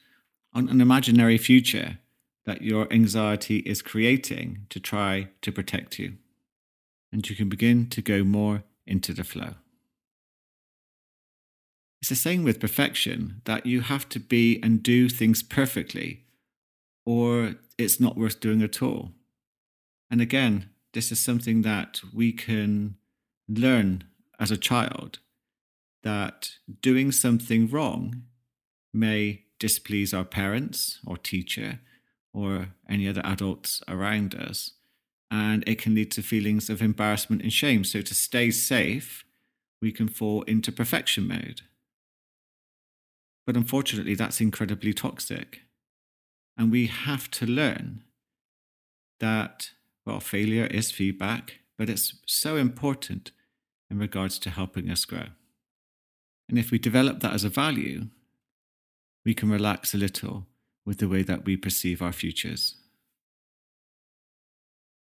on 0.53 0.69
an 0.69 0.81
imaginary 0.81 1.39
future 1.39 1.99
that 2.47 2.63
your 2.63 2.91
anxiety 2.93 3.59
is 3.59 3.83
creating 3.83 4.67
to 4.71 4.81
try 4.81 5.29
to 5.43 5.53
protect 5.53 5.99
you. 5.99 6.15
And 7.13 7.29
you 7.29 7.37
can 7.37 7.49
begin 7.49 7.89
to 7.91 8.01
go 8.01 8.25
more 8.25 8.63
into 8.87 9.13
the 9.13 9.25
flow. 9.25 9.55
It's 12.01 12.09
the 12.09 12.15
same 12.15 12.45
with 12.45 12.61
perfection 12.61 13.43
that 13.45 13.67
you 13.67 13.81
have 13.81 14.09
to 14.11 14.21
be 14.21 14.61
and 14.63 14.83
do 14.83 15.09
things 15.09 15.43
perfectly, 15.43 16.25
or 17.05 17.57
it's 17.79 17.99
not 17.99 18.17
worth 18.17 18.39
doing 18.39 18.63
at 18.63 18.81
all. 18.81 19.11
And 20.11 20.21
again, 20.21 20.71
this 20.95 21.11
is 21.11 21.21
something 21.21 21.63
that 21.63 22.01
we 22.15 22.33
can 22.33 22.97
learn 23.49 24.05
as 24.39 24.51
a 24.51 24.57
child 24.57 25.19
that 26.03 26.53
doing 26.81 27.11
something 27.11 27.69
wrong 27.69 28.23
may 28.95 29.43
displease 29.59 30.15
our 30.15 30.25
parents 30.25 31.01
or 31.05 31.17
teacher 31.17 31.81
or 32.37 32.69
any 32.87 33.09
other 33.09 33.23
adults 33.25 33.83
around 33.89 34.35
us. 34.35 34.73
And 35.31 35.65
it 35.67 35.81
can 35.81 35.95
lead 35.95 36.11
to 36.13 36.23
feelings 36.23 36.69
of 36.69 36.83
embarrassment 36.83 37.43
and 37.43 37.53
shame. 37.53 37.83
So, 37.83 38.03
to 38.03 38.15
stay 38.15 38.51
safe, 38.51 39.25
we 39.81 39.91
can 39.91 40.07
fall 40.07 40.43
into 40.43 40.71
perfection 40.71 41.27
mode. 41.27 41.63
But 43.47 43.57
unfortunately, 43.57 44.15
that's 44.15 44.41
incredibly 44.41 44.93
toxic. 44.93 45.63
And 46.57 46.71
we 46.71 46.87
have 46.87 47.31
to 47.33 47.47
learn 47.47 48.05
that, 49.19 49.71
well, 50.05 50.21
failure 50.21 50.67
is 50.67 50.91
feedback, 50.91 51.61
but 51.79 51.89
it's 51.89 52.19
so 52.27 52.57
important 52.57 53.33
in 53.91 53.99
regards 53.99 54.39
to 54.41 54.51
helping 54.51 54.91
us 54.91 55.05
grow. 55.05 55.29
And 56.49 56.59
if 56.59 56.71
we 56.71 56.79
develop 56.79 57.21
that 57.21 57.33
as 57.33 57.45
a 57.45 57.49
value, 57.49 58.09
we 59.25 59.35
can 59.35 59.51
relax 59.51 59.95
a 59.95 59.99
little 59.99 60.47
with 60.87 60.99
the 60.99 61.09
way 61.09 61.23
that 61.23 61.45
we 61.45 61.57
perceive 61.57 62.01
our 62.01 62.13
futures. 62.13 62.77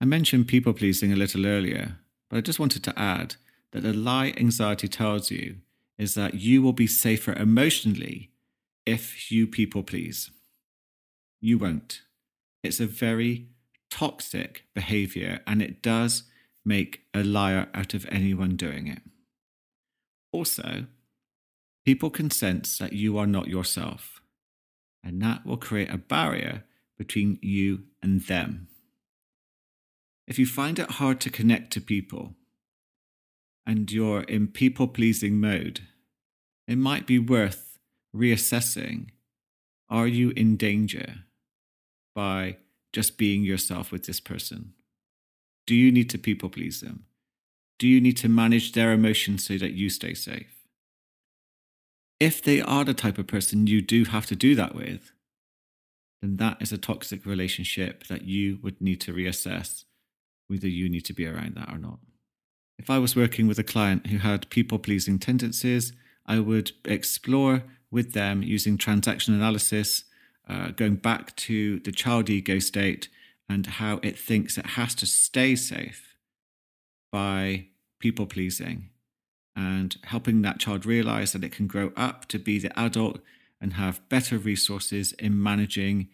I 0.02 0.06
mentioned 0.06 0.48
people 0.48 0.74
pleasing 0.74 1.14
a 1.14 1.16
little 1.16 1.46
earlier, 1.46 2.00
but 2.30 2.38
I 2.38 2.42
just 2.42 2.60
wanted 2.60 2.84
to 2.84 3.00
add 3.00 3.36
that 3.72 3.84
the 3.84 3.94
lie 3.94 4.34
anxiety 4.38 4.88
tells 4.88 5.32
you 5.32 5.58
is 5.98 6.16
that 6.16 6.34
you 6.36 6.62
will 6.62 6.74
be 6.74 6.88
safer 6.88 7.34
emotionally 7.34 8.32
if 8.86 9.32
you 9.32 9.48
people 9.48 9.84
please. 9.84 10.32
You 11.40 11.58
won't. 11.58 12.02
It's 12.64 12.80
a 12.80 12.88
very 12.88 13.48
toxic 13.90 14.64
behavior 14.74 15.42
and 15.48 15.62
it 15.62 15.82
does 15.82 16.24
make 16.66 17.02
a 17.14 17.24
liar 17.24 17.70
out 17.74 17.94
of 17.94 18.06
anyone 18.10 18.56
doing 18.56 18.88
it. 18.88 19.02
Also, 20.32 20.88
people 21.86 22.10
can 22.10 22.30
sense 22.30 22.78
that 22.78 22.94
you 22.94 23.18
are 23.18 23.28
not 23.28 23.48
yourself 23.48 24.22
and 25.04 25.22
that 25.22 25.46
will 25.46 25.58
create 25.58 25.92
a 25.92 25.98
barrier 25.98 26.64
between 26.98 27.40
you 27.42 27.84
and 28.02 28.22
them. 28.22 28.68
If 30.28 30.38
you 30.38 30.46
find 30.46 30.78
it 30.80 30.92
hard 30.92 31.22
to 31.22 31.30
connect 31.30 31.72
to 31.74 31.82
people 31.82 32.36
and 33.66 33.92
you're 33.92 34.24
in 34.24 34.48
people 34.48 34.88
pleasing 34.88 35.40
mode, 35.40 35.82
it 36.68 36.78
might 36.78 37.08
be 37.08 37.20
worth 37.20 37.78
reassessing 38.16 39.10
are 39.90 40.08
you 40.08 40.32
in 40.32 40.58
danger 40.58 41.20
by 42.14 42.58
just 42.92 43.18
being 43.18 43.44
yourself 43.44 43.92
with 43.92 44.06
this 44.06 44.20
person? 44.20 44.74
Do 45.66 45.76
you 45.76 45.92
need 45.92 46.10
to 46.10 46.18
people 46.18 46.50
please 46.50 46.82
them? 46.82 47.06
Do 47.80 47.88
you 47.88 48.02
need 48.02 48.18
to 48.18 48.30
manage 48.30 48.74
their 48.74 48.92
emotions 48.92 49.46
so 49.46 49.58
that 49.58 49.74
you 49.74 49.90
stay 49.90 50.14
safe? 50.14 50.57
If 52.20 52.42
they 52.42 52.62
are 52.62 52.84
the 52.84 52.94
type 52.94 53.18
of 53.18 53.28
person 53.28 53.68
you 53.68 53.82
do 53.82 54.06
have 54.06 54.26
to 54.28 54.36
do 54.36 54.56
that 54.56 54.74
with, 54.74 55.12
then 56.22 56.38
that 56.38 56.58
is 56.62 56.72
a 56.72 56.78
toxic 56.78 57.26
relationship 57.26 58.08
that 58.08 58.24
you 58.24 58.60
would 58.64 58.82
need 58.82 59.00
to 59.02 59.14
reassess 59.14 59.84
whether 60.48 60.68
you 60.68 60.90
need 60.90 61.06
to 61.06 61.14
be 61.14 61.28
around 61.28 61.56
that 61.56 61.70
or 61.70 61.78
not. 61.78 62.00
If 62.80 62.90
I 62.90 63.00
was 63.00 63.16
working 63.16 63.48
with 63.48 63.60
a 63.60 63.64
client 63.64 64.08
who 64.08 64.20
had 64.20 64.50
people 64.50 64.80
pleasing 64.80 65.20
tendencies, 65.20 65.94
I 66.26 66.40
would 66.40 66.72
explore 66.86 67.64
with 67.92 68.14
them 68.14 68.44
using 68.44 68.78
transactional 68.78 69.36
analysis, 69.36 70.04
uh, 70.48 70.70
going 70.70 70.96
back 70.96 71.36
to 71.36 71.80
the 71.80 71.92
child 71.92 72.30
ego 72.30 72.60
state 72.60 73.10
and 73.50 73.66
how 73.66 74.00
it 74.04 74.18
thinks 74.18 74.58
it 74.58 74.66
has 74.66 74.96
to 74.96 75.06
stay 75.06 75.56
safe 75.56 76.16
by 77.12 77.68
people 78.00 78.26
pleasing 78.26 78.90
and 79.58 79.98
helping 80.04 80.44
that 80.44 80.60
child 80.60 80.86
realize 80.86 81.32
that 81.32 81.44
it 81.44 81.52
can 81.52 81.66
grow 81.66 81.92
up 81.98 82.28
to 82.28 82.38
be 82.38 82.60
the 82.60 82.80
adult 82.80 83.20
and 83.60 83.74
have 83.74 84.08
better 84.08 84.38
resources 84.38 85.14
in 85.14 85.42
managing 85.42 86.10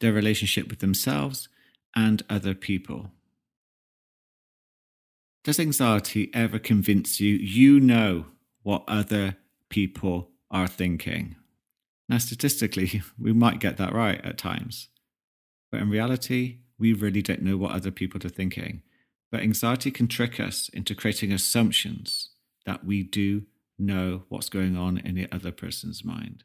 their 0.00 0.12
relationship 0.12 0.68
with 0.68 0.80
themselves 0.80 1.48
and 1.94 2.24
other 2.28 2.52
people. 2.52 3.12
Does 5.44 5.60
anxiety 5.60 6.30
ever 6.34 6.58
convince 6.58 7.20
you 7.20 7.36
you 7.36 7.78
know 7.78 8.26
what 8.64 8.82
other 8.88 9.36
people 9.68 10.30
are 10.50 10.66
thinking? 10.66 11.36
Now, 12.08 12.18
statistically, 12.18 13.02
we 13.18 13.32
might 13.32 13.60
get 13.60 13.76
that 13.76 13.92
right 13.92 14.22
at 14.24 14.36
times, 14.36 14.88
but 15.70 15.80
in 15.80 15.88
reality, 15.88 16.58
we 16.76 16.92
really 16.92 17.22
don't 17.22 17.42
know 17.42 17.56
what 17.56 17.70
other 17.70 17.92
people 17.92 18.20
are 18.24 18.30
thinking. 18.30 18.82
But 19.30 19.42
anxiety 19.42 19.92
can 19.92 20.08
trick 20.08 20.40
us 20.40 20.68
into 20.70 20.96
creating 20.96 21.30
assumptions 21.30 22.29
that 22.66 22.84
we 22.84 23.02
do 23.02 23.42
know 23.78 24.24
what's 24.28 24.48
going 24.48 24.76
on 24.76 24.98
in 24.98 25.14
the 25.14 25.28
other 25.32 25.52
person's 25.52 26.04
mind. 26.04 26.44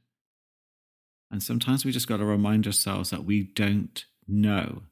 And 1.32 1.44
sometimes 1.44 1.84
we 1.84 1.92
just 1.92 2.08
got 2.08 2.18
to 2.18 2.26
remind 2.26 2.66
ourselves 2.66 3.10
that 3.10 3.26
we 3.26 3.44
don't 3.44 4.06
know, 4.28 4.84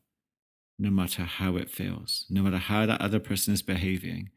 no 0.77 0.89
matter 0.89 1.23
how 1.23 1.55
it 1.55 1.69
feels, 1.69 2.25
no 2.29 2.41
matter 2.41 2.57
how 2.57 2.85
that 2.85 3.01
other 3.01 3.19
person 3.19 3.53
is 3.53 3.61
behaving. 3.61 4.29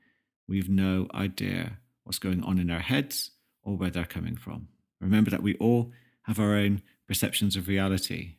We've 0.49 0.69
no 0.69 1.09
idea 1.15 1.79
what's 2.05 2.19
going 2.19 2.43
on 2.43 2.59
in 2.59 2.71
our 2.71 2.81
heads 2.81 3.33
or 3.63 3.77
where 3.77 3.91
they're 3.91 4.05
coming 4.05 4.37
from. 4.37 4.69
Remember 5.01 5.31
that 5.31 5.43
we 5.43 5.57
all 5.57 5.91
have 6.23 6.39
our 6.39 6.55
own 6.55 6.83
perceptions 7.09 7.57
of 7.57 7.69
reality, 7.69 8.37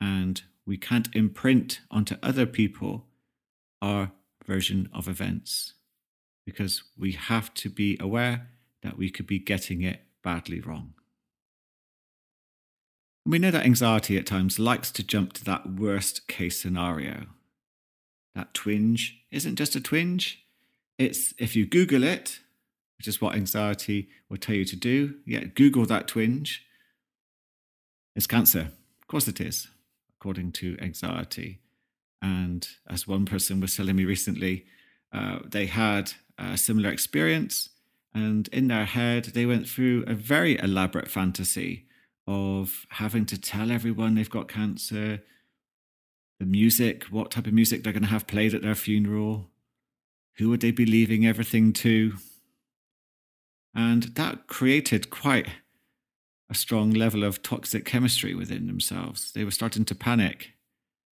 and 0.00 0.42
we 0.66 0.76
can't 0.76 1.08
imprint 1.14 1.80
onto 1.90 2.16
other 2.22 2.46
people 2.46 3.06
our 3.80 4.12
version 4.46 4.88
of 4.92 5.08
events 5.08 5.74
because 6.44 6.82
we 6.98 7.12
have 7.12 7.52
to 7.54 7.70
be 7.70 7.96
aware 8.00 8.48
that 8.82 8.98
we 8.98 9.10
could 9.10 9.26
be 9.26 9.38
getting 9.38 9.82
it 9.82 10.00
badly 10.22 10.60
wrong. 10.60 10.94
We 13.26 13.38
know 13.38 13.50
that 13.50 13.64
anxiety 13.64 14.18
at 14.18 14.26
times 14.26 14.58
likes 14.58 14.90
to 14.92 15.02
jump 15.02 15.32
to 15.34 15.44
that 15.44 15.70
worst 15.70 16.28
case 16.28 16.60
scenario. 16.60 17.26
That 18.34 18.52
twinge 18.52 19.22
isn't 19.30 19.56
just 19.56 19.76
a 19.76 19.80
twinge, 19.80 20.44
it's 20.98 21.32
if 21.38 21.56
you 21.56 21.66
Google 21.66 22.02
it, 22.02 22.40
which 22.98 23.08
is 23.08 23.20
what 23.20 23.34
anxiety 23.34 24.08
will 24.28 24.36
tell 24.36 24.54
you 24.54 24.64
to 24.66 24.76
do, 24.76 25.14
yeah, 25.24 25.44
Google 25.44 25.86
that 25.86 26.06
twinge, 26.06 26.64
it's 28.14 28.26
cancer. 28.26 28.70
Of 29.00 29.08
course 29.08 29.26
it 29.28 29.40
is, 29.40 29.68
according 30.18 30.52
to 30.52 30.76
anxiety. 30.80 31.60
And 32.22 32.66
as 32.88 33.08
one 33.08 33.26
person 33.26 33.60
was 33.60 33.76
telling 33.76 33.96
me 33.96 34.04
recently, 34.04 34.66
uh, 35.14 35.38
they 35.44 35.66
had 35.66 36.12
a 36.36 36.58
similar 36.58 36.90
experience. 36.90 37.70
And 38.12 38.48
in 38.48 38.68
their 38.68 38.84
head, 38.84 39.26
they 39.26 39.46
went 39.46 39.68
through 39.68 40.04
a 40.06 40.14
very 40.14 40.58
elaborate 40.58 41.08
fantasy 41.08 41.86
of 42.26 42.86
having 42.90 43.26
to 43.26 43.40
tell 43.40 43.70
everyone 43.70 44.14
they've 44.14 44.28
got 44.28 44.48
cancer, 44.48 45.22
the 46.40 46.46
music, 46.46 47.04
what 47.04 47.30
type 47.30 47.46
of 47.46 47.52
music 47.52 47.82
they're 47.82 47.92
going 47.92 48.02
to 48.02 48.08
have 48.08 48.26
played 48.26 48.54
at 48.54 48.62
their 48.62 48.74
funeral, 48.74 49.50
who 50.36 50.48
would 50.48 50.60
they 50.60 50.70
be 50.70 50.86
leaving 50.86 51.26
everything 51.26 51.72
to. 51.72 52.14
And 53.74 54.04
that 54.14 54.46
created 54.46 55.10
quite 55.10 55.48
a 56.50 56.54
strong 56.54 56.90
level 56.90 57.24
of 57.24 57.42
toxic 57.42 57.84
chemistry 57.84 58.34
within 58.34 58.66
themselves. 58.66 59.32
They 59.32 59.44
were 59.44 59.50
starting 59.50 59.84
to 59.86 59.94
panic 59.94 60.52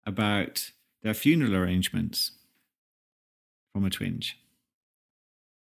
about 0.05 0.71
their 1.01 1.13
funeral 1.13 1.55
arrangements 1.55 2.31
from 3.75 3.83
a 3.83 3.89
twinge. 3.89 4.39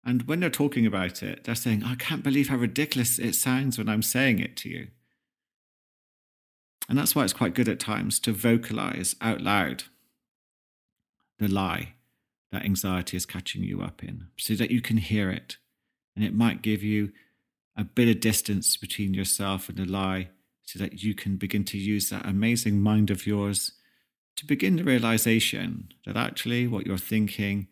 And 0.04 0.28
when 0.28 0.40
they're 0.40 0.50
talking 0.50 0.84
about 0.84 1.22
it, 1.22 1.44
they're 1.44 1.54
saying, 1.54 1.82
I 1.84 1.94
can't 1.94 2.22
believe 2.22 2.50
how 2.50 2.56
ridiculous 2.56 3.18
it 3.18 3.34
sounds 3.34 3.78
when 3.78 3.88
I'm 3.88 4.02
saying 4.02 4.40
it 4.40 4.58
to 4.58 4.68
you. 4.68 4.88
And 6.86 6.98
that's 6.98 7.16
why 7.16 7.24
it's 7.24 7.32
quite 7.32 7.54
good 7.54 7.66
at 7.66 7.80
times 7.80 8.20
to 8.20 8.32
vocalize 8.32 9.16
out 9.22 9.40
loud 9.40 9.84
the 11.38 11.48
lie 11.48 11.94
that 12.52 12.66
anxiety 12.66 13.16
is 13.16 13.24
catching 13.24 13.64
you 13.64 13.80
up 13.80 14.04
in 14.04 14.26
so 14.36 14.52
that 14.52 14.70
you 14.70 14.82
can 14.82 14.98
hear 14.98 15.30
it. 15.30 15.56
And 16.14 16.22
it 16.22 16.34
might 16.34 16.60
give 16.60 16.82
you 16.82 17.10
a 17.74 17.84
bit 17.84 18.14
of 18.14 18.20
distance 18.20 18.76
between 18.76 19.14
yourself 19.14 19.70
and 19.70 19.78
the 19.78 19.86
lie 19.86 20.28
so 20.60 20.78
that 20.78 21.02
you 21.02 21.14
can 21.14 21.36
begin 21.36 21.64
to 21.64 21.78
use 21.78 22.10
that 22.10 22.26
amazing 22.26 22.82
mind 22.82 23.10
of 23.10 23.26
yours 23.26 23.72
to 24.36 24.44
begin 24.44 24.76
the 24.76 24.84
realization 24.84 25.88
that 26.04 26.18
actually 26.18 26.66
what 26.66 26.86
you're 26.86 26.98
thinking 26.98 27.68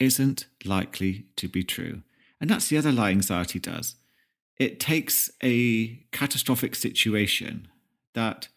isn't 0.00 0.46
likely 0.64 1.26
to 1.36 1.48
be 1.48 1.64
true. 1.64 2.02
And 2.40 2.48
that's 2.48 2.68
the 2.68 2.78
other 2.78 2.92
lie 2.92 3.10
anxiety 3.10 3.58
does. 3.58 3.96
It 4.58 4.80
takes 4.80 5.30
a 5.42 6.04
catastrophic 6.12 6.74
situation 6.74 7.68
that 8.14 8.48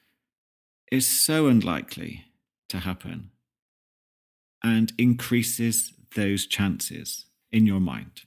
is 0.91 1.07
so 1.07 1.47
unlikely 1.47 2.25
to 2.69 2.79
happen 2.79 3.31
and 4.63 4.93
increases 4.97 5.93
those 6.15 6.45
chances 6.45 7.25
in 7.51 7.65
your 7.65 7.79
mind. 7.79 8.21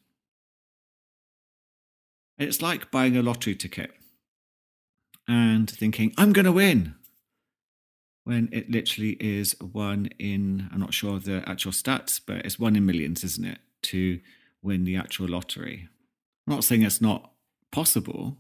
It's 2.39 2.63
like 2.63 2.91
buying 2.91 3.17
a 3.17 3.23
lottery 3.23 3.55
ticket 3.55 3.93
and 5.29 5.71
thinking, 5.71 6.13
I'm 6.19 6.33
going 6.33 6.45
to 6.45 6.53
win, 6.53 6.95
when 8.25 8.49
it 8.53 8.71
literally 8.71 9.17
is 9.21 9.55
one 9.61 10.09
in, 10.19 10.69
I'm 10.73 10.81
not 10.81 10.95
sure 10.95 11.17
of 11.17 11.25
the 11.25 11.43
actual 11.47 11.73
stats, 11.73 12.21
but 12.25 12.45
it's 12.45 12.59
one 12.59 12.75
in 12.75 12.87
millions, 12.87 13.23
isn't 13.23 13.45
it, 13.45 13.59
to 13.83 14.21
win 14.63 14.85
the 14.85 14.97
actual 14.97 15.29
lottery. 15.29 15.89
I'm 16.47 16.55
not 16.55 16.65
saying 16.65 16.83
it's 16.83 17.01
not 17.01 17.33
possible. 17.71 18.39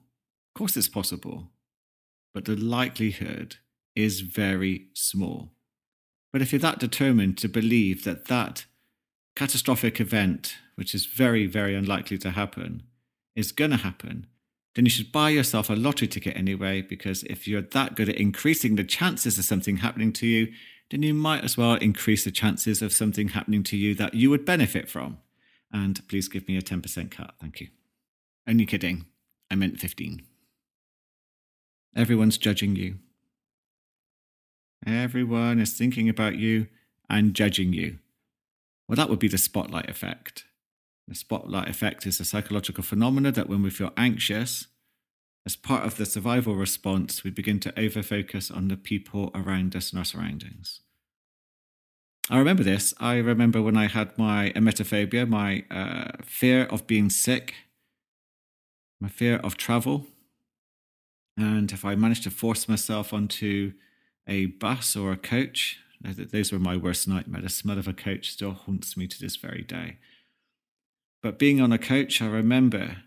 Of 0.54 0.58
course, 0.58 0.76
it's 0.76 0.88
possible, 0.88 1.50
but 2.32 2.46
the 2.46 2.56
likelihood 2.56 3.56
is 3.94 4.20
very 4.20 4.88
small. 4.94 5.50
But 6.32 6.42
if 6.42 6.52
you're 6.52 6.60
that 6.60 6.78
determined 6.78 7.38
to 7.38 7.48
believe 7.48 8.04
that 8.04 8.26
that 8.26 8.64
catastrophic 9.36 10.00
event, 10.00 10.56
which 10.76 10.94
is 10.94 11.06
very, 11.06 11.46
very 11.46 11.74
unlikely 11.74 12.18
to 12.18 12.30
happen, 12.30 12.84
is 13.36 13.52
going 13.52 13.70
to 13.70 13.76
happen, 13.76 14.26
then 14.74 14.84
you 14.84 14.90
should 14.90 15.12
buy 15.12 15.30
yourself 15.30 15.70
a 15.70 15.74
lottery 15.74 16.08
ticket 16.08 16.36
anyway, 16.36 16.82
because 16.82 17.22
if 17.24 17.46
you're 17.46 17.62
that 17.62 17.94
good 17.94 18.08
at 18.08 18.16
increasing 18.16 18.76
the 18.76 18.84
chances 18.84 19.38
of 19.38 19.44
something 19.44 19.78
happening 19.78 20.12
to 20.14 20.26
you, 20.26 20.52
then 20.90 21.02
you 21.02 21.14
might 21.14 21.44
as 21.44 21.56
well 21.56 21.74
increase 21.74 22.24
the 22.24 22.30
chances 22.30 22.82
of 22.82 22.92
something 22.92 23.28
happening 23.28 23.62
to 23.64 23.76
you 23.76 23.94
that 23.94 24.14
you 24.14 24.30
would 24.30 24.44
benefit 24.44 24.88
from. 24.88 25.18
And 25.72 26.06
please 26.08 26.28
give 26.28 26.46
me 26.46 26.56
a 26.56 26.62
10% 26.62 27.10
cut. 27.10 27.34
Thank 27.40 27.60
you. 27.60 27.68
Only 28.46 28.66
kidding. 28.66 29.06
I 29.50 29.54
meant 29.54 29.80
15. 29.80 30.22
Everyone's 31.96 32.38
judging 32.38 32.76
you. 32.76 32.96
Everyone 34.86 35.60
is 35.60 35.72
thinking 35.72 36.08
about 36.08 36.36
you 36.36 36.66
and 37.08 37.34
judging 37.34 37.72
you. 37.72 37.98
Well, 38.88 38.96
that 38.96 39.08
would 39.08 39.18
be 39.18 39.28
the 39.28 39.38
spotlight 39.38 39.88
effect. 39.88 40.44
The 41.06 41.14
spotlight 41.14 41.68
effect 41.68 42.06
is 42.06 42.18
a 42.18 42.24
psychological 42.24 42.82
phenomenon 42.82 43.34
that 43.34 43.48
when 43.48 43.62
we 43.62 43.70
feel 43.70 43.92
anxious, 43.96 44.68
as 45.46 45.56
part 45.56 45.84
of 45.84 45.96
the 45.96 46.06
survival 46.06 46.54
response, 46.54 47.22
we 47.22 47.30
begin 47.30 47.60
to 47.60 47.72
overfocus 47.72 48.54
on 48.54 48.68
the 48.68 48.76
people 48.76 49.30
around 49.34 49.76
us 49.76 49.90
and 49.90 49.98
our 49.98 50.04
surroundings. 50.04 50.80
I 52.30 52.38
remember 52.38 52.62
this. 52.62 52.94
I 52.98 53.16
remember 53.18 53.60
when 53.60 53.76
I 53.76 53.86
had 53.86 54.16
my 54.16 54.50
emetophobia, 54.56 55.28
my 55.28 55.64
uh, 55.70 56.12
fear 56.24 56.64
of 56.64 56.86
being 56.86 57.10
sick, 57.10 57.52
my 58.98 59.08
fear 59.08 59.36
of 59.36 59.58
travel. 59.58 60.06
And 61.36 61.70
if 61.70 61.84
I 61.84 61.94
managed 61.96 62.22
to 62.22 62.30
force 62.30 62.66
myself 62.66 63.12
onto 63.12 63.74
a 64.26 64.46
bus 64.46 64.96
or 64.96 65.12
a 65.12 65.18
coach, 65.18 65.78
those 66.00 66.50
were 66.50 66.58
my 66.58 66.78
worst 66.78 67.06
nightmare. 67.06 67.42
The 67.42 67.50
smell 67.50 67.78
of 67.78 67.88
a 67.88 67.92
coach 67.92 68.30
still 68.30 68.52
haunts 68.52 68.96
me 68.96 69.06
to 69.06 69.20
this 69.20 69.36
very 69.36 69.62
day. 69.62 69.98
But 71.24 71.38
being 71.38 71.58
on 71.58 71.72
a 71.72 71.78
coach, 71.78 72.20
I 72.20 72.26
remember 72.26 72.98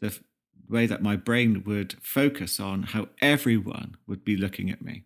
the 0.00 0.18
way 0.66 0.86
that 0.86 1.02
my 1.02 1.14
brain 1.14 1.62
would 1.66 1.96
focus 2.00 2.58
on 2.58 2.84
how 2.84 3.08
everyone 3.20 3.98
would 4.06 4.24
be 4.24 4.34
looking 4.34 4.70
at 4.70 4.80
me. 4.80 5.02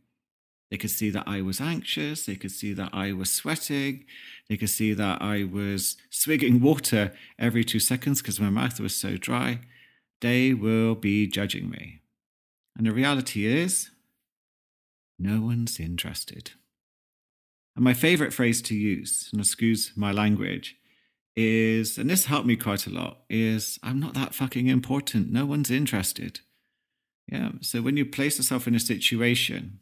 They 0.71 0.77
could 0.77 0.93
see 0.93 1.11
that 1.11 1.27
I 1.27 1.43
was 1.43 1.61
anxious. 1.61 2.27
They 2.27 2.37
could 2.37 2.53
see 2.53 2.73
that 2.75 2.91
I 2.93 3.11
was 3.11 3.29
sweating. 3.29 4.05
They 4.49 4.57
could 4.57 4.71
see 4.71 4.95
that 4.95 5.21
I 5.21 5.43
was 5.43 5.97
swigging 6.11 6.61
water 6.61 7.13
every 7.41 7.65
two 7.65 7.81
seconds 7.81 8.23
because 8.23 8.39
my 8.39 8.51
mouth 8.51 8.79
was 8.79 8.95
so 8.95 9.17
dry. 9.17 9.63
They 10.21 10.55
will 10.55 10.95
be 10.95 11.27
judging 11.27 11.71
me. 11.71 12.03
And 12.79 12.87
the 12.87 12.93
reality 12.93 13.47
is, 13.47 13.91
no 15.19 15.41
one's 15.41 15.81
interested. 15.81 16.53
And 17.75 17.85
my 17.85 17.95
favorite 17.95 18.33
phrase 18.33 18.63
to 18.63 18.77
use, 18.77 19.29
and 19.33 19.41
excuse 19.41 19.91
my 19.97 20.13
language, 20.13 20.77
is, 21.41 21.99
and 21.99 22.11
this 22.11 22.27
helped 22.27 22.47
me 22.47 22.57
quite 22.57 22.87
a 22.87 22.91
lot, 22.91 23.19
is 23.29 23.79
I'm 23.83 24.01
not 24.01 24.15
that 24.15 24.35
fucking 24.35 24.67
important. 24.67 25.33
No 25.33 25.47
one's 25.47 25.71
interested. 25.71 26.41
Yeah. 27.31 27.53
So 27.61 27.81
when 27.81 27.97
you 27.97 28.05
place 28.05 28.39
yourself 28.39 28.67
in 28.67 28.75
a 28.75 28.81
situation 28.81 29.81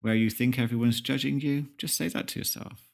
where 0.00 0.14
you 0.14 0.30
think 0.30 0.58
everyone's 0.58 1.00
judging 1.00 1.40
you, 1.40 1.66
just 1.78 1.96
say 1.96 2.08
that 2.08 2.28
to 2.28 2.40
yourself. 2.40 2.88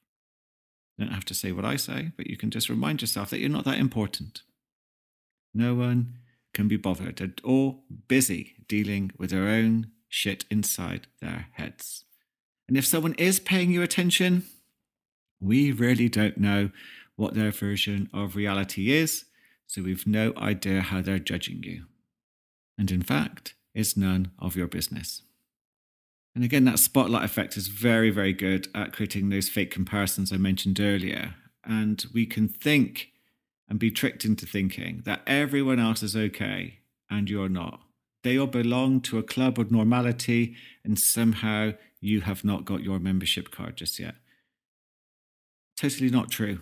You 0.96 1.04
don't 1.04 1.14
have 1.14 1.24
to 1.26 1.34
say 1.34 1.52
what 1.52 1.64
I 1.64 1.76
say, 1.76 2.12
but 2.16 2.26
you 2.26 2.36
can 2.36 2.50
just 2.50 2.68
remind 2.68 3.00
yourself 3.00 3.30
that 3.30 3.38
you're 3.38 3.48
not 3.48 3.64
that 3.64 3.78
important. 3.78 4.42
No 5.54 5.74
one 5.74 6.14
can 6.52 6.68
be 6.68 6.76
bothered. 6.76 7.16
They're 7.16 7.30
all 7.44 7.84
busy 8.08 8.54
dealing 8.66 9.12
with 9.16 9.30
their 9.30 9.48
own 9.48 9.92
shit 10.08 10.44
inside 10.50 11.06
their 11.20 11.46
heads. 11.52 12.04
And 12.66 12.76
if 12.76 12.84
someone 12.84 13.14
is 13.14 13.40
paying 13.40 13.70
you 13.70 13.82
attention, 13.82 14.44
we 15.40 15.70
really 15.72 16.08
don't 16.08 16.38
know 16.38 16.70
what 17.18 17.34
their 17.34 17.50
version 17.50 18.08
of 18.14 18.36
reality 18.36 18.92
is, 18.92 19.24
so 19.66 19.82
we've 19.82 20.06
no 20.06 20.32
idea 20.36 20.80
how 20.80 21.02
they're 21.02 21.18
judging 21.18 21.64
you. 21.64 21.84
And 22.78 22.92
in 22.92 23.02
fact, 23.02 23.54
it's 23.74 23.96
none 23.96 24.30
of 24.38 24.54
your 24.54 24.68
business. 24.68 25.22
And 26.32 26.44
again, 26.44 26.64
that 26.66 26.78
spotlight 26.78 27.24
effect 27.24 27.56
is 27.56 27.66
very, 27.66 28.10
very 28.10 28.32
good 28.32 28.68
at 28.72 28.92
creating 28.92 29.28
those 29.28 29.48
fake 29.48 29.72
comparisons 29.72 30.32
I 30.32 30.36
mentioned 30.36 30.78
earlier. 30.78 31.34
And 31.64 32.04
we 32.14 32.24
can 32.24 32.46
think 32.46 33.08
and 33.68 33.80
be 33.80 33.90
tricked 33.90 34.24
into 34.24 34.46
thinking 34.46 35.02
that 35.04 35.22
everyone 35.26 35.80
else 35.80 36.04
is 36.04 36.14
okay 36.14 36.78
and 37.10 37.28
you're 37.28 37.48
not. 37.48 37.80
They 38.22 38.38
all 38.38 38.46
belong 38.46 39.00
to 39.02 39.18
a 39.18 39.24
club 39.24 39.58
of 39.58 39.72
normality, 39.72 40.54
and 40.84 40.98
somehow 40.98 41.72
you 42.00 42.20
have 42.20 42.44
not 42.44 42.64
got 42.64 42.84
your 42.84 43.00
membership 43.00 43.50
card 43.50 43.76
just 43.76 43.98
yet. 43.98 44.14
Totally 45.76 46.10
not 46.10 46.30
true. 46.30 46.60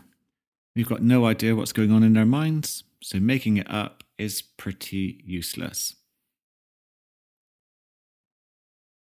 We've 0.77 0.87
got 0.87 1.03
no 1.03 1.25
idea 1.25 1.57
what's 1.57 1.73
going 1.73 1.91
on 1.91 2.03
in 2.03 2.13
their 2.13 2.27
minds, 2.27 2.85
so 3.03 3.19
making 3.19 3.57
it 3.57 3.71
up 3.71 4.05
is 4.19 4.43
pretty 4.43 5.23
useless. 5.25 5.97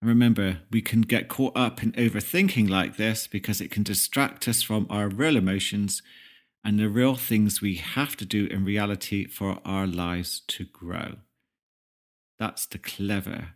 And 0.01 0.07
remember, 0.07 0.59
we 0.71 0.81
can 0.81 1.01
get 1.01 1.27
caught 1.27 1.55
up 1.57 1.83
in 1.83 1.91
overthinking 1.91 2.69
like 2.69 2.95
this 2.95 3.27
because 3.27 3.59
it 3.59 3.71
can 3.71 3.83
distract 3.83 4.47
us 4.47 4.61
from 4.61 4.87
our 4.89 5.09
real 5.09 5.35
emotions 5.35 6.01
and 6.63 6.79
the 6.79 6.87
real 6.87 7.15
things 7.15 7.61
we 7.61 7.75
have 7.75 8.15
to 8.17 8.25
do 8.25 8.45
in 8.45 8.63
reality 8.63 9.27
for 9.27 9.59
our 9.65 9.85
lives 9.85 10.43
to 10.47 10.63
grow. 10.63 11.17
That's 12.39 12.65
the 12.65 12.77
clever 12.77 13.49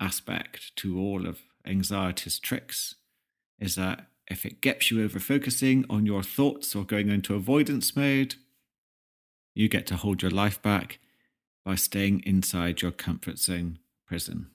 aspect 0.00 0.74
to 0.76 0.98
all 0.98 1.28
of 1.28 1.38
anxiety's 1.64 2.40
tricks 2.40 2.96
is 3.60 3.76
that 3.76 4.08
if 4.28 4.44
it 4.44 4.60
gets 4.60 4.90
you 4.90 5.02
over 5.04 5.18
focusing 5.18 5.84
on 5.88 6.06
your 6.06 6.22
thoughts 6.22 6.74
or 6.74 6.84
going 6.84 7.08
into 7.08 7.34
avoidance 7.34 7.94
mode, 7.94 8.36
you 9.54 9.68
get 9.68 9.86
to 9.86 9.96
hold 9.96 10.22
your 10.22 10.30
life 10.30 10.60
back 10.60 10.98
by 11.64 11.74
staying 11.74 12.22
inside 12.24 12.82
your 12.82 12.92
comfort 12.92 13.38
zone 13.38 13.78
prison. 14.06 14.48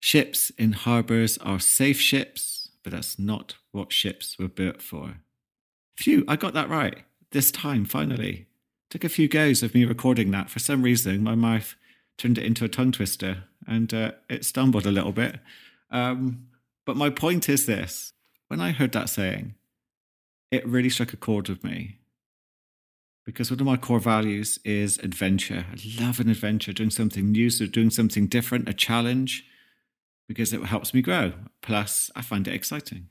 Ships 0.00 0.50
in 0.50 0.72
harbours 0.72 1.38
are 1.38 1.58
safe 1.58 2.00
ships, 2.00 2.70
but 2.82 2.92
that's 2.92 3.18
not 3.18 3.56
what 3.72 3.92
ships 3.92 4.38
were 4.38 4.48
built 4.48 4.80
for. 4.80 5.16
Phew, 5.96 6.24
I 6.28 6.36
got 6.36 6.54
that 6.54 6.68
right. 6.68 6.98
This 7.32 7.50
time, 7.50 7.84
finally. 7.84 8.46
Took 8.90 9.04
a 9.04 9.08
few 9.08 9.28
goes 9.28 9.62
of 9.62 9.74
me 9.74 9.84
recording 9.84 10.30
that. 10.30 10.48
For 10.48 10.60
some 10.60 10.82
reason, 10.82 11.22
my 11.22 11.34
mouth 11.34 11.74
turned 12.16 12.38
it 12.38 12.44
into 12.44 12.64
a 12.64 12.68
tongue 12.68 12.92
twister 12.92 13.44
and 13.66 13.92
uh, 13.92 14.12
it 14.30 14.44
stumbled 14.44 14.86
a 14.86 14.90
little 14.90 15.12
bit. 15.12 15.40
Um, 15.90 16.46
but 16.86 16.96
my 16.96 17.10
point 17.10 17.48
is 17.48 17.66
this 17.66 18.12
when 18.48 18.60
I 18.60 18.72
heard 18.72 18.92
that 18.92 19.08
saying, 19.08 19.54
it 20.50 20.66
really 20.66 20.90
struck 20.90 21.12
a 21.12 21.16
chord 21.16 21.48
with 21.48 21.62
me 21.62 21.98
because 23.28 23.50
one 23.50 23.60
of 23.60 23.66
my 23.66 23.76
core 23.76 24.00
values 24.00 24.58
is 24.64 24.96
adventure. 25.00 25.66
I 25.70 26.02
love 26.02 26.18
an 26.18 26.30
adventure, 26.30 26.72
doing 26.72 26.88
something 26.88 27.30
new, 27.30 27.50
so 27.50 27.66
doing 27.66 27.90
something 27.90 28.26
different, 28.26 28.70
a 28.70 28.72
challenge, 28.72 29.44
because 30.26 30.54
it 30.54 30.64
helps 30.64 30.94
me 30.94 31.02
grow. 31.02 31.34
Plus, 31.60 32.10
I 32.16 32.22
find 32.22 32.48
it 32.48 32.54
exciting. 32.54 33.10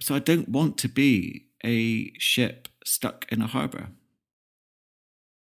So 0.00 0.16
I 0.16 0.18
don't 0.18 0.48
want 0.48 0.78
to 0.78 0.88
be 0.88 1.46
a 1.64 2.12
ship 2.18 2.66
stuck 2.84 3.30
in 3.30 3.40
a 3.40 3.46
harbor. 3.46 3.90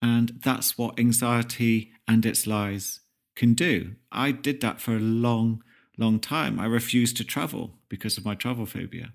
And 0.03 0.39
that's 0.43 0.77
what 0.77 0.99
anxiety 0.99 1.93
and 2.07 2.27
its 2.27 2.45
lies 2.45 2.99
can 3.35 3.55
do. 3.55 3.95
I 4.11 4.33
did 4.33 4.61
that 4.61 4.79
for 4.79 4.97
a 4.97 4.99
long, 4.99 5.63
long 5.97 6.19
time. 6.19 6.59
I 6.59 6.65
refused 6.65 7.17
to 7.17 7.23
travel 7.23 7.75
because 7.89 8.17
of 8.17 8.25
my 8.25 8.35
travel 8.35 8.65
phobia 8.65 9.13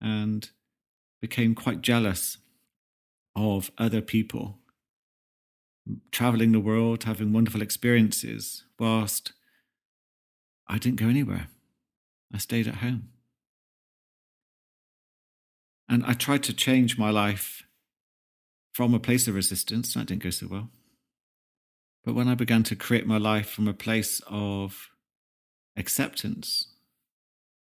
and 0.00 0.50
became 1.20 1.54
quite 1.54 1.82
jealous 1.82 2.38
of 3.36 3.70
other 3.78 4.00
people 4.00 4.58
traveling 6.12 6.52
the 6.52 6.60
world, 6.60 7.04
having 7.04 7.32
wonderful 7.32 7.62
experiences, 7.62 8.64
whilst 8.78 9.32
I 10.68 10.78
didn't 10.78 11.00
go 11.00 11.08
anywhere. 11.08 11.48
I 12.32 12.38
stayed 12.38 12.68
at 12.68 12.76
home. 12.76 13.08
And 15.88 16.04
I 16.06 16.12
tried 16.12 16.44
to 16.44 16.54
change 16.54 16.96
my 16.96 17.10
life 17.10 17.64
from 18.72 18.94
a 18.94 19.00
place 19.00 19.26
of 19.26 19.34
resistance. 19.34 19.94
That 19.94 20.06
didn't 20.06 20.22
go 20.22 20.30
so 20.30 20.46
well. 20.48 20.70
But 22.04 22.14
when 22.14 22.28
I 22.28 22.34
began 22.34 22.62
to 22.64 22.76
create 22.76 23.06
my 23.06 23.18
life 23.18 23.50
from 23.50 23.66
a 23.66 23.74
place 23.74 24.22
of 24.28 24.90
acceptance, 25.80 26.68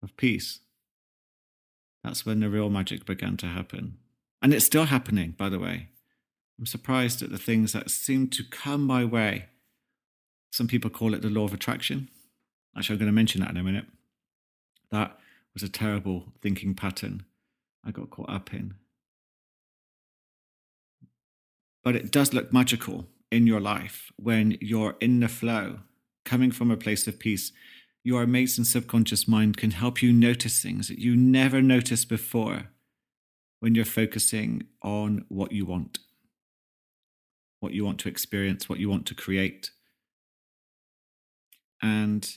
of 0.02 0.16
peace, 0.18 0.60
that's 2.04 2.26
when 2.26 2.40
the 2.40 2.50
real 2.50 2.70
magic 2.70 3.06
began 3.06 3.38
to 3.38 3.48
happen. 3.48 3.98
And 4.42 4.54
it's 4.54 4.66
still 4.66 4.86
happening, 4.86 5.36
by 5.38 5.50
the 5.50 5.60
way. 5.60 5.90
I'm 6.60 6.66
surprised 6.66 7.22
at 7.22 7.32
the 7.32 7.38
things 7.38 7.74
that 7.74 7.90
seem 7.90 8.28
to 8.30 8.44
come 8.44 8.84
my 8.86 9.06
way. 9.06 9.46
Some 10.52 10.68
people 10.68 10.90
call 10.90 11.14
it 11.14 11.22
the 11.22 11.30
law 11.30 11.46
of 11.46 11.54
attraction. 11.54 12.10
Actually, 12.78 12.96
I'm 12.96 13.00
going 13.00 13.08
to 13.08 13.14
mention 13.14 13.42
that 13.42 13.52
in 13.52 13.58
a 13.58 13.64
minute. 13.64 13.86
That 14.92 15.18
was 15.54 15.64
a 15.64 15.70
terrible 15.70 16.26
thinking 16.42 16.76
pattern 16.76 17.24
I 17.86 17.92
got 17.92 18.10
caught 18.10 18.30
up 18.30 18.54
in. 18.54 18.76
But 21.84 21.96
it 21.96 22.12
does 22.12 22.34
look 22.34 22.54
magical 22.54 23.08
in 23.32 23.48
your 23.48 23.60
life 23.60 24.12
when 24.18 24.58
you're 24.62 24.96
in 25.00 25.20
the 25.20 25.28
flow, 25.28 25.80
coming 26.24 26.52
from 26.52 26.70
a 26.72 26.78
place 26.78 27.08
of 27.08 27.20
peace. 27.20 27.52
Your 28.04 28.22
amazing 28.22 28.66
subconscious 28.66 29.28
mind 29.28 29.56
can 29.56 29.72
help 29.72 30.02
you 30.02 30.12
notice 30.12 30.62
things 30.62 30.90
that 30.90 31.00
you 31.00 31.16
never 31.16 31.62
noticed 31.62 32.10
before 32.10 32.70
when 33.62 33.76
you're 33.76 33.86
focusing 33.86 34.64
on 34.82 35.24
what 35.30 35.54
you 35.54 35.66
want, 35.66 36.00
what 37.62 37.74
you 37.74 37.86
want 37.86 38.00
to 38.00 38.10
experience, 38.10 38.68
what 38.68 38.80
you 38.80 38.90
want 38.90 39.06
to 39.06 39.16
create. 39.16 39.72
And 41.82 42.30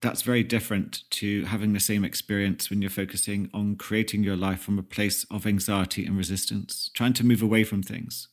that's 0.00 0.22
very 0.22 0.42
different 0.42 1.02
to 1.10 1.44
having 1.44 1.74
the 1.74 1.80
same 1.80 2.02
experience 2.02 2.70
when 2.70 2.80
you're 2.80 2.90
focusing 2.90 3.50
on 3.52 3.76
creating 3.76 4.24
your 4.24 4.36
life 4.36 4.60
from 4.60 4.78
a 4.78 4.82
place 4.82 5.26
of 5.30 5.46
anxiety 5.46 6.06
and 6.06 6.16
resistance, 6.16 6.90
trying 6.94 7.12
to 7.14 7.24
move 7.24 7.42
away 7.42 7.64
from 7.64 7.82
things. 7.82 8.28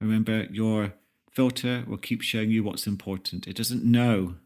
Remember, 0.00 0.46
your 0.52 0.94
filter 1.32 1.84
will 1.88 1.98
keep 1.98 2.22
showing 2.22 2.50
you 2.50 2.62
what's 2.62 2.86
important. 2.86 3.48
It 3.48 3.56
doesn't 3.56 3.84
know 3.84 4.36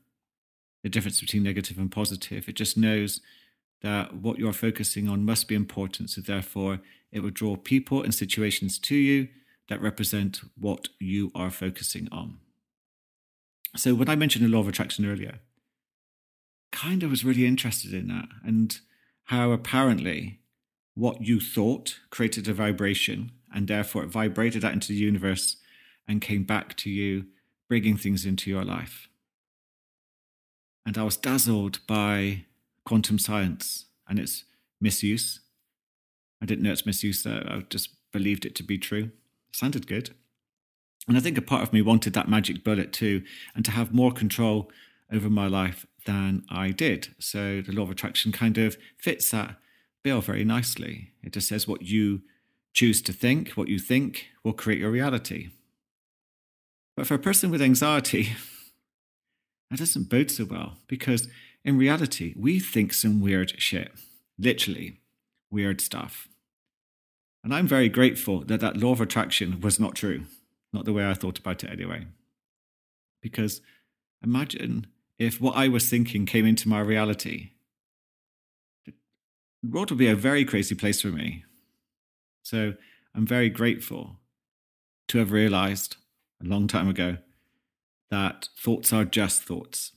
the 0.84 0.90
difference 0.90 1.18
between 1.18 1.42
negative 1.42 1.78
and 1.78 1.90
positive. 1.90 2.46
It 2.46 2.56
just 2.56 2.76
knows 2.76 3.22
that 3.80 4.16
what 4.16 4.38
you're 4.38 4.52
focusing 4.52 5.08
on 5.08 5.24
must 5.24 5.48
be 5.48 5.54
important. 5.54 6.10
So, 6.10 6.20
therefore, 6.20 6.80
it 7.10 7.20
will 7.20 7.30
draw 7.30 7.56
people 7.56 8.02
and 8.02 8.14
situations 8.14 8.78
to 8.80 8.94
you 8.94 9.28
that 9.70 9.80
represent 9.80 10.42
what 10.56 10.88
you 11.00 11.32
are 11.34 11.50
focusing 11.50 12.06
on. 12.12 12.38
So, 13.74 13.94
when 13.94 14.10
I 14.10 14.14
mentioned 14.14 14.44
the 14.44 14.50
law 14.50 14.60
of 14.60 14.68
attraction 14.68 15.06
earlier, 15.06 15.40
kind 16.70 17.02
of 17.02 17.10
was 17.10 17.24
really 17.24 17.46
interested 17.46 17.94
in 17.94 18.08
that 18.08 18.28
and 18.44 18.78
how 19.24 19.52
apparently 19.52 20.40
what 20.94 21.22
you 21.22 21.40
thought 21.40 21.98
created 22.10 22.46
a 22.46 22.52
vibration 22.52 23.32
and 23.54 23.68
therefore 23.68 24.02
it 24.02 24.10
vibrated 24.10 24.60
that 24.60 24.74
into 24.74 24.88
the 24.88 24.94
universe 24.94 25.56
and 26.06 26.20
came 26.20 26.44
back 26.44 26.76
to 26.76 26.90
you, 26.90 27.24
bringing 27.68 27.96
things 27.96 28.26
into 28.26 28.50
your 28.50 28.64
life. 28.64 29.08
And 30.86 30.98
I 30.98 31.02
was 31.02 31.16
dazzled 31.16 31.80
by 31.86 32.44
quantum 32.84 33.18
science 33.18 33.86
and 34.08 34.18
its 34.18 34.44
misuse. 34.80 35.40
I 36.42 36.46
didn't 36.46 36.64
know 36.64 36.72
its 36.72 36.86
misuse, 36.86 37.22
though. 37.22 37.42
I 37.48 37.64
just 37.70 37.90
believed 38.12 38.44
it 38.44 38.54
to 38.56 38.62
be 38.62 38.78
true. 38.78 39.10
It 39.48 39.56
sounded 39.56 39.86
good. 39.86 40.10
And 41.08 41.16
I 41.16 41.20
think 41.20 41.38
a 41.38 41.42
part 41.42 41.62
of 41.62 41.72
me 41.72 41.82
wanted 41.82 42.12
that 42.14 42.28
magic 42.28 42.64
bullet 42.64 42.92
too, 42.92 43.22
and 43.54 43.64
to 43.64 43.70
have 43.70 43.94
more 43.94 44.12
control 44.12 44.70
over 45.12 45.28
my 45.28 45.46
life 45.46 45.86
than 46.06 46.44
I 46.50 46.70
did. 46.70 47.14
So 47.18 47.60
the 47.60 47.72
law 47.72 47.82
of 47.82 47.90
attraction 47.90 48.32
kind 48.32 48.58
of 48.58 48.76
fits 48.98 49.30
that 49.30 49.56
bill 50.02 50.20
very 50.20 50.44
nicely. 50.44 51.12
It 51.22 51.32
just 51.32 51.48
says 51.48 51.68
what 51.68 51.82
you 51.82 52.22
choose 52.72 53.00
to 53.02 53.12
think, 53.12 53.50
what 53.50 53.68
you 53.68 53.78
think 53.78 54.26
will 54.42 54.52
create 54.52 54.80
your 54.80 54.90
reality. 54.90 55.50
But 56.96 57.06
for 57.06 57.14
a 57.14 57.18
person 57.18 57.50
with 57.50 57.62
anxiety, 57.62 58.28
that 59.74 59.80
doesn't 59.80 60.08
bode 60.08 60.30
so 60.30 60.44
well 60.44 60.76
because 60.86 61.26
in 61.64 61.76
reality, 61.76 62.32
we 62.36 62.60
think 62.60 62.92
some 62.92 63.20
weird 63.20 63.60
shit, 63.60 63.90
literally 64.38 65.00
weird 65.50 65.80
stuff. 65.80 66.28
And 67.42 67.52
I'm 67.52 67.66
very 67.66 67.88
grateful 67.88 68.44
that 68.44 68.60
that 68.60 68.76
law 68.76 68.92
of 68.92 69.00
attraction 69.00 69.60
was 69.60 69.80
not 69.80 69.96
true, 69.96 70.26
not 70.72 70.84
the 70.84 70.92
way 70.92 71.04
I 71.04 71.14
thought 71.14 71.40
about 71.40 71.64
it 71.64 71.70
anyway. 71.70 72.06
Because 73.20 73.62
imagine 74.22 74.86
if 75.18 75.40
what 75.40 75.56
I 75.56 75.66
was 75.66 75.90
thinking 75.90 76.24
came 76.24 76.46
into 76.46 76.68
my 76.68 76.78
reality. 76.78 77.50
The 78.86 78.92
world 79.68 79.90
would 79.90 79.98
be 79.98 80.06
a 80.06 80.14
very 80.14 80.44
crazy 80.44 80.76
place 80.76 81.02
for 81.02 81.08
me. 81.08 81.44
So 82.44 82.74
I'm 83.12 83.26
very 83.26 83.50
grateful 83.50 84.20
to 85.08 85.18
have 85.18 85.32
realized 85.32 85.96
a 86.40 86.46
long 86.46 86.68
time 86.68 86.88
ago 86.88 87.16
that 88.10 88.48
thoughts 88.58 88.92
are 88.92 89.04
just 89.04 89.42
thoughts. 89.42 89.92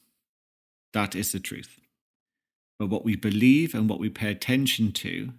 That 0.94 1.16
is 1.16 1.32
the 1.32 1.40
truth. 1.40 1.80
But 2.80 2.90
what 2.90 3.06
we 3.06 3.16
believe 3.16 3.74
and 3.74 3.90
what 3.90 4.00
we 4.00 4.10
pay 4.10 4.32
attention 4.32 4.92
to 4.94 5.34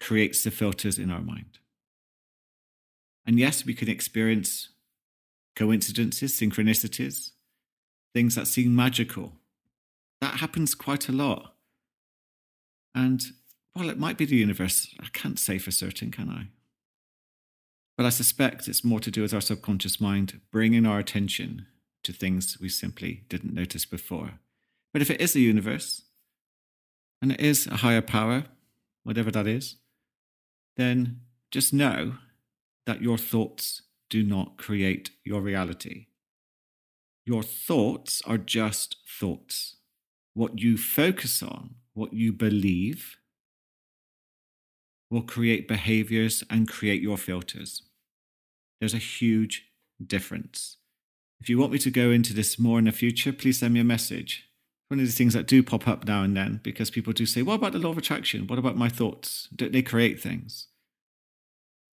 creates 0.00 0.42
the 0.44 0.50
filters 0.50 0.98
in 0.98 1.10
our 1.10 1.20
mind. 1.20 1.58
And 3.26 3.38
yes, 3.38 3.64
we 3.64 3.74
can 3.74 3.88
experience 3.88 4.68
coincidences, 5.56 6.32
synchronicities, 6.38 7.30
things 8.12 8.34
that 8.34 8.46
seem 8.46 8.74
magical. 8.74 9.32
That 10.20 10.40
happens 10.40 10.74
quite 10.74 11.08
a 11.08 11.12
lot. 11.12 11.54
And 12.94 13.22
well, 13.74 13.90
it 13.90 13.98
might 13.98 14.18
be 14.18 14.24
the 14.24 14.36
universe. 14.36 14.94
I 15.00 15.06
can't 15.12 15.38
say 15.38 15.58
for 15.58 15.70
certain, 15.70 16.10
can 16.10 16.28
I? 16.28 16.48
But 17.96 18.06
I 18.06 18.10
suspect 18.10 18.68
it's 18.68 18.84
more 18.84 19.00
to 19.00 19.10
do 19.10 19.22
with 19.22 19.34
our 19.34 19.40
subconscious 19.40 20.00
mind 20.00 20.40
bringing 20.50 20.86
our 20.86 20.98
attention 20.98 21.66
to 22.04 22.12
things 22.12 22.58
we 22.60 22.68
simply 22.68 23.24
didn't 23.28 23.54
notice 23.54 23.84
before. 23.84 24.38
But 24.92 25.02
if 25.02 25.10
it 25.10 25.20
is 25.20 25.34
a 25.34 25.40
universe, 25.40 26.02
and 27.20 27.32
it 27.32 27.40
is 27.40 27.66
a 27.66 27.76
higher 27.76 28.02
power, 28.02 28.44
whatever 29.02 29.30
that 29.30 29.46
is, 29.46 29.76
then 30.76 31.20
just 31.50 31.72
know 31.72 32.14
that 32.86 33.02
your 33.02 33.18
thoughts 33.18 33.82
do 34.10 34.22
not 34.22 34.56
create 34.58 35.10
your 35.24 35.40
reality. 35.40 36.06
Your 37.24 37.42
thoughts 37.42 38.20
are 38.26 38.38
just 38.38 38.96
thoughts. 39.08 39.76
What 40.34 40.58
you 40.58 40.76
focus 40.76 41.42
on, 41.42 41.76
what 41.94 42.12
you 42.12 42.32
believe, 42.32 43.16
will 45.10 45.22
create 45.22 45.66
behaviors 45.66 46.44
and 46.50 46.68
create 46.68 47.00
your 47.00 47.16
filters. 47.16 47.82
There's 48.80 48.94
a 48.94 48.98
huge 48.98 49.66
difference. 50.04 50.76
If 51.40 51.48
you 51.48 51.58
want 51.58 51.72
me 51.72 51.78
to 51.78 51.90
go 51.90 52.10
into 52.10 52.32
this 52.32 52.58
more 52.58 52.78
in 52.78 52.86
the 52.86 52.92
future, 52.92 53.32
please 53.32 53.58
send 53.58 53.74
me 53.74 53.80
a 53.80 53.84
message 53.84 54.48
one 54.88 55.00
of 55.00 55.06
the 55.06 55.12
things 55.12 55.34
that 55.34 55.46
do 55.46 55.62
pop 55.62 55.88
up 55.88 56.06
now 56.06 56.22
and 56.22 56.36
then 56.36 56.60
because 56.62 56.90
people 56.90 57.12
do 57.12 57.26
say, 57.26 57.42
What 57.42 57.54
about 57.54 57.72
the 57.72 57.78
law 57.78 57.90
of 57.90 57.98
attraction? 57.98 58.46
What 58.46 58.58
about 58.58 58.76
my 58.76 58.88
thoughts? 58.88 59.48
Don't 59.54 59.72
they 59.72 59.82
create 59.82 60.20
things? 60.20 60.68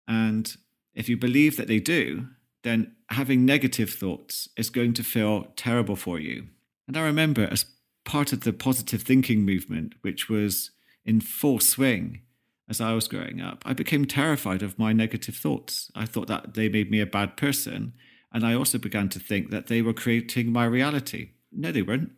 And 0.08 0.54
if 0.94 1.08
you 1.08 1.16
believe 1.16 1.56
that 1.56 1.68
they 1.68 1.78
do, 1.78 2.28
then 2.62 2.94
having 3.10 3.44
negative 3.44 3.90
thoughts 3.90 4.48
is 4.56 4.70
going 4.70 4.92
to 4.94 5.04
feel 5.04 5.46
terrible 5.56 5.96
for 5.96 6.18
you. 6.18 6.48
And 6.86 6.96
I 6.96 7.02
remember, 7.02 7.48
as 7.50 7.64
part 8.04 8.32
of 8.32 8.40
the 8.40 8.52
positive 8.52 9.02
thinking 9.02 9.44
movement, 9.44 9.94
which 10.02 10.28
was 10.28 10.72
in 11.04 11.20
full 11.20 11.60
swing 11.60 12.22
as 12.68 12.80
I 12.80 12.92
was 12.92 13.08
growing 13.08 13.40
up, 13.40 13.62
I 13.64 13.72
became 13.72 14.04
terrified 14.04 14.62
of 14.62 14.78
my 14.78 14.92
negative 14.92 15.36
thoughts. 15.36 15.90
I 15.94 16.06
thought 16.06 16.26
that 16.26 16.54
they 16.54 16.68
made 16.68 16.90
me 16.90 17.00
a 17.00 17.06
bad 17.06 17.36
person. 17.36 17.94
And 18.32 18.46
I 18.46 18.54
also 18.54 18.78
began 18.78 19.08
to 19.10 19.18
think 19.18 19.50
that 19.50 19.66
they 19.66 19.82
were 19.82 19.92
creating 19.92 20.52
my 20.52 20.64
reality. 20.64 21.30
No, 21.52 21.72
they 21.72 21.82
weren't. 21.82 22.12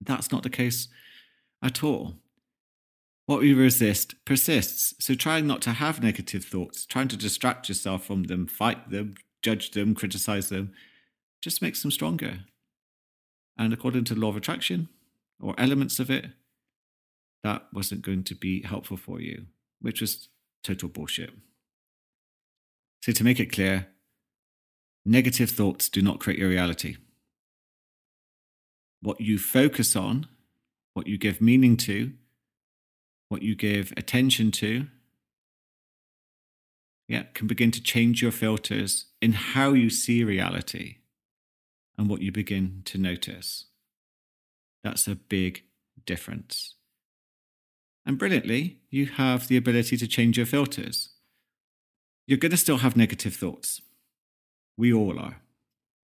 That's 0.00 0.30
not 0.30 0.42
the 0.42 0.50
case 0.50 0.88
at 1.62 1.82
all. 1.82 2.14
What 3.26 3.40
we 3.40 3.52
resist 3.52 4.14
persists. 4.24 4.94
So, 4.98 5.14
trying 5.14 5.46
not 5.46 5.62
to 5.62 5.70
have 5.70 6.02
negative 6.02 6.44
thoughts, 6.44 6.84
trying 6.86 7.08
to 7.08 7.16
distract 7.16 7.68
yourself 7.68 8.04
from 8.04 8.24
them, 8.24 8.46
fight 8.46 8.90
them, 8.90 9.14
judge 9.42 9.70
them, 9.70 9.94
criticize 9.94 10.48
them, 10.48 10.72
just 11.40 11.62
makes 11.62 11.82
them 11.82 11.90
stronger. 11.90 12.40
And 13.56 13.72
according 13.72 14.04
to 14.04 14.14
the 14.14 14.20
law 14.20 14.30
of 14.30 14.36
attraction, 14.36 14.88
or 15.40 15.54
elements 15.58 15.98
of 15.98 16.10
it, 16.10 16.26
that 17.42 17.66
wasn't 17.72 18.02
going 18.02 18.24
to 18.24 18.34
be 18.34 18.62
helpful 18.62 18.96
for 18.96 19.20
you, 19.20 19.46
which 19.80 20.00
was 20.00 20.28
total 20.62 20.88
bullshit. 20.88 21.30
So, 23.02 23.12
to 23.12 23.24
make 23.24 23.38
it 23.38 23.52
clear, 23.52 23.88
negative 25.04 25.50
thoughts 25.50 25.88
do 25.88 26.02
not 26.02 26.20
create 26.20 26.38
your 26.38 26.48
reality. 26.48 26.96
What 29.00 29.20
you 29.20 29.38
focus 29.38 29.96
on, 29.96 30.26
what 30.94 31.06
you 31.06 31.16
give 31.16 31.40
meaning 31.40 31.76
to, 31.78 32.12
what 33.28 33.42
you 33.42 33.54
give 33.54 33.92
attention 33.96 34.50
to, 34.52 34.86
yeah, 37.08 37.24
can 37.34 37.46
begin 37.46 37.70
to 37.72 37.82
change 37.82 38.22
your 38.22 38.30
filters 38.30 39.06
in 39.20 39.32
how 39.32 39.72
you 39.72 39.90
see 39.90 40.22
reality 40.22 40.98
and 41.98 42.08
what 42.08 42.22
you 42.22 42.30
begin 42.30 42.82
to 42.84 42.98
notice. 42.98 43.66
That's 44.84 45.08
a 45.08 45.16
big 45.16 45.64
difference. 46.06 46.76
And 48.06 48.18
brilliantly, 48.18 48.78
you 48.90 49.06
have 49.06 49.48
the 49.48 49.56
ability 49.56 49.96
to 49.96 50.06
change 50.06 50.36
your 50.36 50.46
filters. 50.46 51.10
You're 52.26 52.38
going 52.38 52.50
to 52.52 52.56
still 52.56 52.78
have 52.78 52.96
negative 52.96 53.34
thoughts. 53.34 53.82
We 54.80 54.94
all 54.94 55.18
are. 55.18 55.36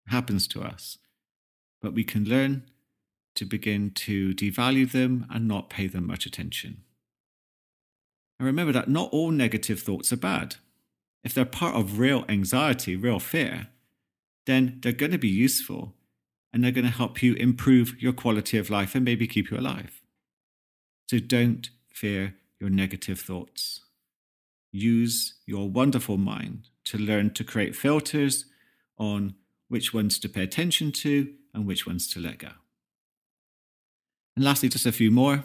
It 0.06 0.10
happens 0.10 0.46
to 0.48 0.60
us. 0.60 0.98
But 1.80 1.94
we 1.94 2.04
can 2.04 2.24
learn 2.24 2.64
to 3.36 3.46
begin 3.46 3.90
to 3.92 4.34
devalue 4.34 4.90
them 4.92 5.24
and 5.30 5.48
not 5.48 5.70
pay 5.70 5.86
them 5.86 6.06
much 6.06 6.26
attention. 6.26 6.82
And 8.38 8.44
remember 8.44 8.74
that 8.74 8.90
not 8.90 9.08
all 9.12 9.30
negative 9.30 9.80
thoughts 9.80 10.12
are 10.12 10.18
bad. 10.18 10.56
If 11.24 11.32
they're 11.32 11.46
part 11.46 11.74
of 11.74 11.98
real 11.98 12.26
anxiety, 12.28 12.96
real 12.96 13.18
fear, 13.18 13.68
then 14.44 14.78
they're 14.82 14.92
going 14.92 15.12
to 15.12 15.18
be 15.18 15.26
useful 15.28 15.94
and 16.52 16.62
they're 16.62 16.70
going 16.70 16.84
to 16.84 16.92
help 16.92 17.22
you 17.22 17.32
improve 17.36 17.96
your 17.98 18.12
quality 18.12 18.58
of 18.58 18.68
life 18.68 18.94
and 18.94 19.06
maybe 19.06 19.26
keep 19.26 19.50
you 19.50 19.56
alive. 19.56 20.02
So 21.10 21.18
don't 21.18 21.70
fear 21.94 22.34
your 22.60 22.68
negative 22.68 23.20
thoughts. 23.20 23.86
Use 24.70 25.36
your 25.46 25.70
wonderful 25.70 26.18
mind 26.18 26.68
to 26.84 26.98
learn 26.98 27.30
to 27.30 27.42
create 27.42 27.74
filters 27.74 28.44
on 28.98 29.34
which 29.68 29.92
ones 29.92 30.18
to 30.18 30.28
pay 30.28 30.42
attention 30.42 30.92
to 30.92 31.32
and 31.52 31.66
which 31.66 31.86
ones 31.86 32.08
to 32.12 32.20
let 32.20 32.38
go. 32.38 32.50
And 34.36 34.44
lastly, 34.44 34.68
just 34.68 34.86
a 34.86 34.92
few 34.92 35.10
more. 35.10 35.44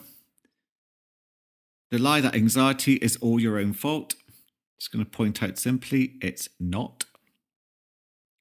The 1.90 1.98
lie 1.98 2.22
that 2.22 2.36
anxiety 2.36 2.96
is 2.96 3.18
all 3.18 3.40
your 3.40 3.58
own 3.58 3.74
fault. 3.74 4.16
Just 4.80 4.92
going 4.92 5.04
to 5.04 5.10
point 5.10 5.42
out 5.42 5.58
simply, 5.58 6.14
it's 6.22 6.50
not. 6.60 7.06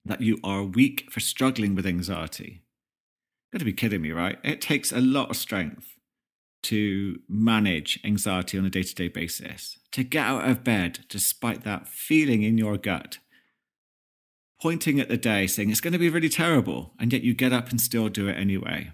That 0.04 0.20
you 0.20 0.38
are 0.42 0.62
weak 0.62 1.10
for 1.10 1.20
struggling 1.20 1.74
with 1.74 1.86
anxiety. 1.86 2.62
Got 3.52 3.58
to 3.58 3.64
be 3.64 3.72
kidding 3.72 4.02
me, 4.02 4.12
right? 4.12 4.38
It 4.42 4.60
takes 4.60 4.92
a 4.92 5.00
lot 5.00 5.30
of 5.30 5.36
strength 5.36 5.96
to 6.62 7.20
manage 7.28 7.98
anxiety 8.04 8.58
on 8.58 8.64
a 8.64 8.70
day 8.70 8.82
to 8.82 8.94
day 8.94 9.08
basis, 9.08 9.78
to 9.92 10.04
get 10.04 10.26
out 10.26 10.48
of 10.48 10.64
bed 10.64 11.00
despite 11.08 11.64
that 11.64 11.88
feeling 11.88 12.42
in 12.42 12.58
your 12.58 12.76
gut, 12.76 13.18
pointing 14.60 15.00
at 15.00 15.08
the 15.08 15.16
day 15.16 15.46
saying 15.46 15.70
it's 15.70 15.80
going 15.80 15.92
to 15.92 15.98
be 15.98 16.08
really 16.08 16.28
terrible, 16.28 16.92
and 16.98 17.12
yet 17.12 17.22
you 17.22 17.34
get 17.34 17.52
up 17.52 17.70
and 17.70 17.80
still 17.80 18.08
do 18.08 18.28
it 18.28 18.36
anyway. 18.36 18.92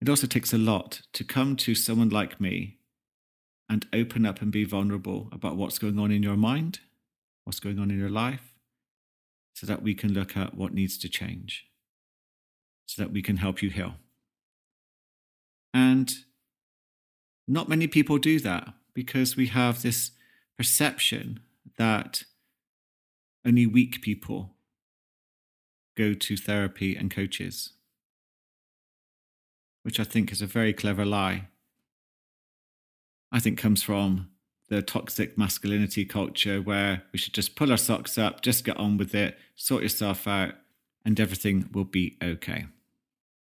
It 0.00 0.08
also 0.08 0.26
takes 0.26 0.52
a 0.52 0.58
lot 0.58 1.02
to 1.12 1.24
come 1.24 1.56
to 1.56 1.74
someone 1.74 2.08
like 2.08 2.40
me 2.40 2.78
and 3.68 3.86
open 3.92 4.26
up 4.26 4.42
and 4.42 4.50
be 4.50 4.64
vulnerable 4.64 5.28
about 5.32 5.56
what's 5.56 5.78
going 5.78 5.98
on 5.98 6.10
in 6.10 6.22
your 6.22 6.36
mind, 6.36 6.80
what's 7.44 7.60
going 7.60 7.78
on 7.78 7.90
in 7.90 7.98
your 7.98 8.10
life, 8.10 8.58
so 9.54 9.66
that 9.66 9.82
we 9.82 9.94
can 9.94 10.12
look 10.12 10.36
at 10.36 10.54
what 10.54 10.74
needs 10.74 10.98
to 10.98 11.08
change 11.08 11.66
so 12.92 13.02
that 13.02 13.12
we 13.12 13.22
can 13.22 13.38
help 13.38 13.62
you 13.62 13.70
heal. 13.70 13.94
And 15.72 16.12
not 17.48 17.68
many 17.68 17.86
people 17.86 18.18
do 18.18 18.38
that 18.40 18.74
because 18.92 19.36
we 19.36 19.46
have 19.46 19.80
this 19.80 20.10
perception 20.58 21.40
that 21.78 22.24
only 23.44 23.66
weak 23.66 24.02
people 24.02 24.54
go 25.96 26.14
to 26.14 26.36
therapy 26.36 26.96
and 26.96 27.10
coaches, 27.10 27.70
which 29.82 30.00
I 30.00 30.04
think 30.04 30.32
is 30.32 30.42
a 30.42 30.46
very 30.46 30.72
clever 30.72 31.04
lie. 31.04 31.48
I 33.30 33.40
think 33.40 33.58
comes 33.58 33.82
from 33.82 34.28
the 34.68 34.82
toxic 34.82 35.36
masculinity 35.36 36.04
culture 36.04 36.62
where 36.62 37.02
we 37.12 37.18
should 37.18 37.34
just 37.34 37.56
pull 37.56 37.70
our 37.70 37.76
socks 37.76 38.16
up, 38.16 38.42
just 38.42 38.64
get 38.64 38.76
on 38.76 38.96
with 38.96 39.14
it, 39.14 39.36
sort 39.54 39.82
yourself 39.82 40.26
out, 40.26 40.54
and 41.04 41.18
everything 41.18 41.68
will 41.72 41.84
be 41.84 42.16
okay. 42.22 42.66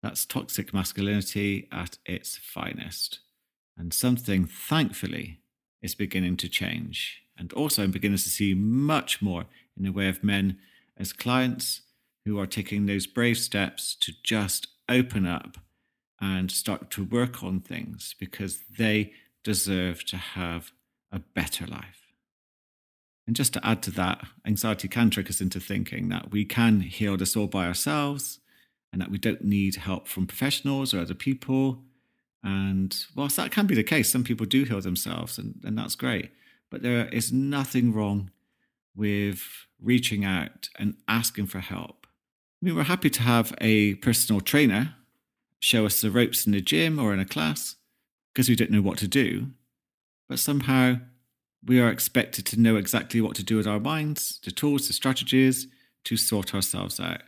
That's 0.02 0.26
toxic 0.26 0.74
masculinity 0.74 1.68
at 1.72 1.98
its 2.04 2.36
finest. 2.36 3.20
And 3.78 3.92
something, 3.92 4.46
thankfully, 4.46 5.40
is 5.82 5.94
beginning 5.94 6.36
to 6.38 6.48
change. 6.48 7.25
And 7.38 7.52
also, 7.52 7.82
I'm 7.82 7.90
beginning 7.90 8.18
to 8.18 8.28
see 8.28 8.54
much 8.54 9.20
more 9.20 9.46
in 9.76 9.84
the 9.84 9.92
way 9.92 10.08
of 10.08 10.24
men 10.24 10.58
as 10.96 11.12
clients 11.12 11.82
who 12.24 12.38
are 12.38 12.46
taking 12.46 12.86
those 12.86 13.06
brave 13.06 13.38
steps 13.38 13.94
to 14.00 14.12
just 14.22 14.68
open 14.88 15.26
up 15.26 15.58
and 16.20 16.50
start 16.50 16.90
to 16.92 17.04
work 17.04 17.42
on 17.42 17.60
things 17.60 18.14
because 18.18 18.60
they 18.78 19.12
deserve 19.44 20.04
to 20.06 20.16
have 20.16 20.72
a 21.12 21.18
better 21.18 21.66
life. 21.66 22.06
And 23.26 23.36
just 23.36 23.52
to 23.54 23.66
add 23.66 23.82
to 23.82 23.90
that, 23.92 24.24
anxiety 24.46 24.88
can 24.88 25.10
trick 25.10 25.28
us 25.28 25.40
into 25.40 25.60
thinking 25.60 26.08
that 26.08 26.30
we 26.30 26.44
can 26.44 26.80
heal 26.80 27.16
this 27.16 27.36
all 27.36 27.48
by 27.48 27.66
ourselves 27.66 28.38
and 28.92 29.00
that 29.00 29.10
we 29.10 29.18
don't 29.18 29.44
need 29.44 29.76
help 29.76 30.06
from 30.06 30.26
professionals 30.26 30.94
or 30.94 31.00
other 31.00 31.14
people. 31.14 31.82
And 32.42 32.96
whilst 33.16 33.36
that 33.36 33.50
can 33.50 33.66
be 33.66 33.74
the 33.74 33.82
case, 33.82 34.10
some 34.10 34.24
people 34.24 34.46
do 34.46 34.64
heal 34.64 34.80
themselves, 34.80 35.38
and, 35.38 35.60
and 35.64 35.76
that's 35.76 35.96
great. 35.96 36.30
But 36.70 36.82
there 36.82 37.06
is 37.08 37.32
nothing 37.32 37.92
wrong 37.92 38.30
with 38.94 39.42
reaching 39.80 40.24
out 40.24 40.68
and 40.78 40.96
asking 41.06 41.46
for 41.46 41.60
help. 41.60 42.06
I 42.62 42.66
mean, 42.66 42.76
we're 42.76 42.84
happy 42.84 43.10
to 43.10 43.22
have 43.22 43.54
a 43.60 43.94
personal 43.96 44.40
trainer 44.40 44.94
show 45.60 45.86
us 45.86 46.00
the 46.00 46.10
ropes 46.10 46.46
in 46.46 46.52
the 46.52 46.60
gym 46.60 46.98
or 46.98 47.12
in 47.12 47.20
a 47.20 47.24
class 47.24 47.76
because 48.32 48.48
we 48.48 48.56
don't 48.56 48.70
know 48.70 48.82
what 48.82 48.98
to 48.98 49.08
do. 49.08 49.48
But 50.28 50.38
somehow 50.38 50.96
we 51.64 51.80
are 51.80 51.90
expected 51.90 52.46
to 52.46 52.60
know 52.60 52.76
exactly 52.76 53.20
what 53.20 53.36
to 53.36 53.44
do 53.44 53.56
with 53.56 53.66
our 53.66 53.80
minds, 53.80 54.40
the 54.44 54.50
tools, 54.50 54.86
the 54.86 54.92
strategies 54.92 55.66
to 56.04 56.16
sort 56.16 56.54
ourselves 56.54 57.00
out. 57.00 57.22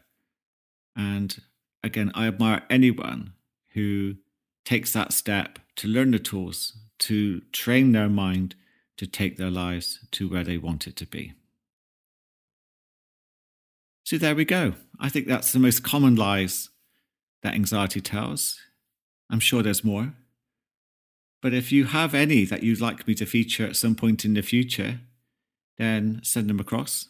And 0.97 1.41
again, 1.83 2.11
I 2.15 2.27
admire 2.27 2.63
anyone 2.71 3.33
who 3.71 4.17
takes 4.65 4.93
that 4.93 5.13
step 5.13 5.59
to 5.77 5.89
learn 5.89 6.11
the 6.11 6.19
tools, 6.19 6.77
to 7.01 7.41
train 7.53 7.93
their 7.93 8.09
mind 8.09 8.55
to 8.99 9.07
take 9.07 9.37
their 9.37 9.51
lives 9.51 10.01
to 10.13 10.29
where 10.29 10.45
they 10.45 10.59
want 10.59 10.87
it 10.87 10.97
to 10.97 11.07
be. 11.07 11.33
So 14.05 14.19
there 14.19 14.35
we 14.35 14.45
go. 14.45 14.75
I 15.01 15.09
think 15.09 15.27
that's 15.27 15.53
the 15.53 15.59
most 15.59 15.83
common 15.83 16.17
lies 16.17 16.71
that 17.43 17.55
anxiety 17.55 18.01
tells. 18.01 18.59
I'm 19.31 19.41
sure 19.41 19.63
there's 19.63 19.85
more. 19.85 20.15
But 21.41 21.55
if 21.55 21.71
you 21.71 21.85
have 21.85 22.15
any 22.15 22.45
that 22.45 22.63
you'd 22.63 22.81
like 22.81 23.07
me 23.07 23.15
to 23.15 23.27
feature 23.27 23.67
at 23.67 23.77
some 23.77 23.95
point 23.95 24.25
in 24.25 24.35
the 24.35 24.43
future, 24.43 25.01
then 25.77 26.21
send 26.25 26.51
them 26.51 26.59
across. 26.59 27.07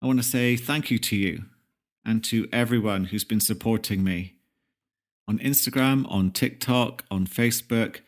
I 0.00 0.06
want 0.06 0.20
to 0.20 0.24
say 0.24 0.56
thank 0.56 0.90
you 0.90 0.98
to 0.98 1.16
you 1.16 1.44
and 2.04 2.22
to 2.24 2.48
everyone 2.52 3.06
who's 3.06 3.24
been 3.24 3.40
supporting 3.40 4.04
me 4.04 4.34
on 5.26 5.38
Instagram, 5.38 6.10
on 6.10 6.30
TikTok, 6.30 7.04
on 7.10 7.26
Facebook, 7.26 8.00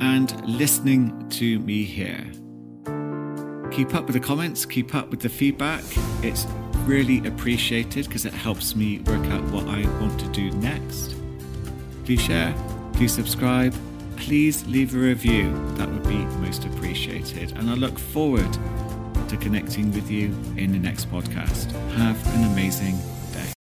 and 0.00 0.46
listening 0.46 1.28
to 1.30 1.58
me 1.60 1.84
here. 1.84 2.24
Keep 3.70 3.94
up 3.94 4.06
with 4.06 4.14
the 4.14 4.20
comments, 4.20 4.64
keep 4.64 4.94
up 4.94 5.10
with 5.10 5.20
the 5.20 5.28
feedback. 5.28 5.82
It's 6.22 6.46
really 6.84 7.26
appreciated 7.26 8.06
because 8.06 8.24
it 8.24 8.32
helps 8.32 8.76
me 8.76 9.00
work 9.00 9.24
out 9.26 9.42
what 9.44 9.66
I 9.66 9.82
want 10.00 10.18
to 10.20 10.28
do 10.28 10.50
next. 10.52 11.16
Please 12.04 12.20
share, 12.20 12.54
please 12.92 13.12
subscribe, 13.12 13.74
please 14.16 14.64
leave 14.66 14.94
a 14.94 14.98
review. 14.98 15.52
That 15.76 15.90
would 15.90 16.06
be 16.06 16.18
most 16.38 16.64
appreciated. 16.64 17.52
And 17.52 17.70
I 17.70 17.74
look 17.74 17.98
forward 17.98 18.52
to 19.28 19.36
connecting 19.36 19.90
with 19.92 20.10
you 20.10 20.26
in 20.56 20.72
the 20.72 20.78
next 20.78 21.10
podcast. 21.10 21.72
Have 21.92 22.34
an 22.34 22.52
amazing 22.52 22.98